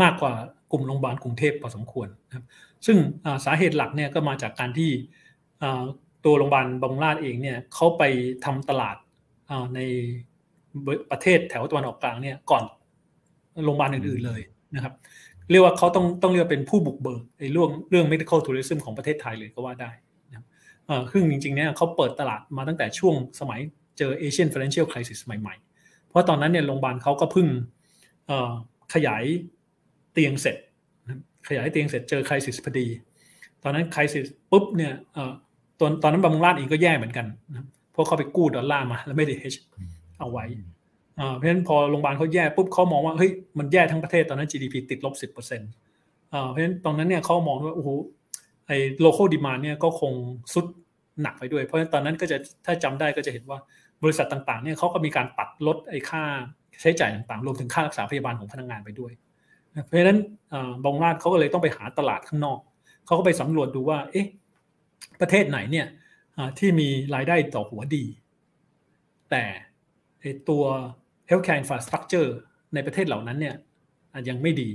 [0.02, 0.34] มากกว่า
[0.72, 2.46] กลุ่มโรงพยาบาลกรุงเทพพอสมควรนะครับ
[2.86, 2.98] ซึ่ง
[3.46, 4.92] สาเหตุหลักเนี่ยก็มาจากการที่
[6.26, 8.04] ตัวโรงพยาบาลบำรุงราชเองเนี่ยเขาไป
[8.46, 8.96] ทำตลาด
[9.76, 9.80] ใน
[11.12, 12.64] ประเทศแถวตะวันออกกลางเนี่ยก่อน
[13.66, 14.42] โรงพยาบาลอื่นๆเลย
[14.76, 14.94] นะครับ
[15.52, 19.92] เรียกว่าเขาต้องต้องเรียกเป็นผู้บุกเบิกไอ้เรื่องเรื่อง medical tourism ของประเทศไทยเลยก็ว่าได้
[20.30, 20.46] นะครับ
[21.12, 23.60] ซึ่งจริงๆเนี่ยเขาเปิดตลาดมาตั้งแต่ช่วงสมัย
[23.98, 27.48] เจอ Asian Financial Crisis ใหม่ๆ เพราะตอนนั้นเนี่ยโรงพยาบาลเขาก็เพิ่ง
[28.94, 29.24] ขยาย
[30.14, 30.56] เตียงเสร็จ
[31.48, 32.88] ขยายเตียงเสร็จเจอครสิสพอดี
[33.64, 34.94] ตอนนั้นครสิสปุ๊บเนี่ย
[35.80, 39.56] ตอนตอนนั้นบำรุงราชเองก็แย่เหมือนกันนะเพราะเขาไปกู้ดอลลาร์มา แล้วไม่ได้เฮช
[40.20, 40.46] เอาไว้
[41.36, 45.72] เพราะฉะนั้นพอโรงพยาบาลเขาแย่ปุ๊บเขามองว่าเฮ้ยมันแย่ทั้งประเทศตอนนั้น GDP ติดลบสิบเปอร์เซ็นต์
[46.30, 47.90] เพราะฉะนั้นตอนนั้นเนี่ยเขามองว่าโอ้โห
[48.68, 50.14] ไอ้ local demand เนี่ยก็คง
[50.54, 50.66] สุด
[51.22, 53.60] หนักไปด้วย เพราะฉะนั้นตอนนั้นก็จะถ้าจำได้ก็จะเห็นว่า
[54.04, 56.24] บริษัทต่างๆเนี่ยเขาก็มีการตัดลดไอ้ค่า
[56.82, 59.12] ใช้จ่ายต่างๆ รวมถึงค่ารักษาพยาบาลของพนักงานไปด้วย
[59.86, 60.20] เพราะฉะนั้น
[60.84, 62.60] บำรุงราษฎร์เขาก็เลยต้องไปหาตลาดข้างนอก
[63.06, 64.28] เขาก็ไปสำรวจดูว่า เอ๊ะ
[65.22, 65.88] ประเทศไหนเนี่ย
[66.60, 68.06] ที่มีรายได้ต่อหัวดี
[69.32, 69.44] แต่
[70.50, 70.64] ตัว
[71.28, 72.36] healthcare infrastructure
[72.74, 73.56] ในประเทศเหล่านั้นเนี่ย
[74.30, 74.70] ยังไม่ดี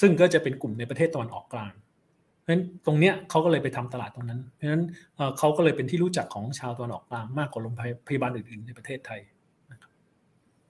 [0.00, 1.72] ซึ่งก็จะเป็นกลุ่มในประเทศตะวันออกกลาง
[2.40, 4.84] เพราะฉะนั้นตรงเนี้ยเขาก็เลยไปทำตลาดตรงนั้น เพราะฉะนั้น
[5.38, 7.74] เขาก็เลยเป็นที่รู้จักของชาวตะวันออกกลางมากกว่าโรง
[8.08, 9.20] พยาบาลอื่นๆในประเทศไทย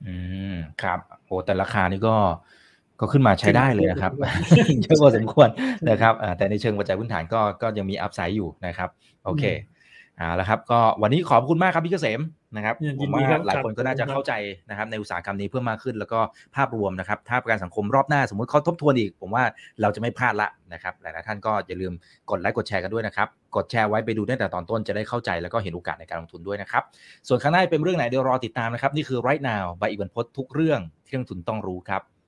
[0.07, 0.15] อื
[0.55, 2.17] มครับโอ้แต่ราคานี่ก็
[3.01, 4.13] ก็ขึ้นมาใช้ได้เลยนะครับ
[4.83, 5.49] เยอะพอสมควร
[5.91, 8.89] นะครับแต่ในเชิงปัจจัยพื้นฐานก็ก็ยังมีอัพไซด์อยู่นะครับ
[9.25, 9.45] โอเค
[10.21, 12.21] อ่าแล้วครับก็วันนี้ขอบคุณมากครับพี่เกษม
[12.57, 14.33] นะครับผมว่าหลายคนก็น่าจะเข้าใจ
[14.71, 16.21] นะครับในอุตสาหกรรมนี้เพิ่มมากขึ้น แล้วก็
[16.57, 19.45] ภาพรวมนะครับถ้าประกันสังคมรอบหน้าสมมติเขาทบทวนอีก ผมว่า
[19.81, 21.93] เราจะไม่พลาดละนะครับหลายๆท่านก็อย่าลืม
[22.31, 26.83] กดไลค์กดแชร์กันด้วยนะครับ กดแชร์ไว้ไปดูตั้งแต่ตอนต้นจะได้เข้าใจแล้วก็เห็นโอกาสในการลงทุนด้วยนะครับ
[27.29, 32.03] ส่วนข้างหน้าเป็นเรื่องไหนเดี๋ยวรอติดตามนะครับนี่คือ right now ใบอีกวันพดทุกเรื่องที่นักทุนต้องรู้ครับ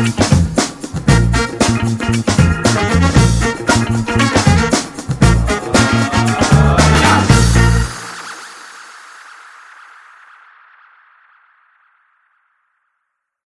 [0.00, 0.39] Thank you.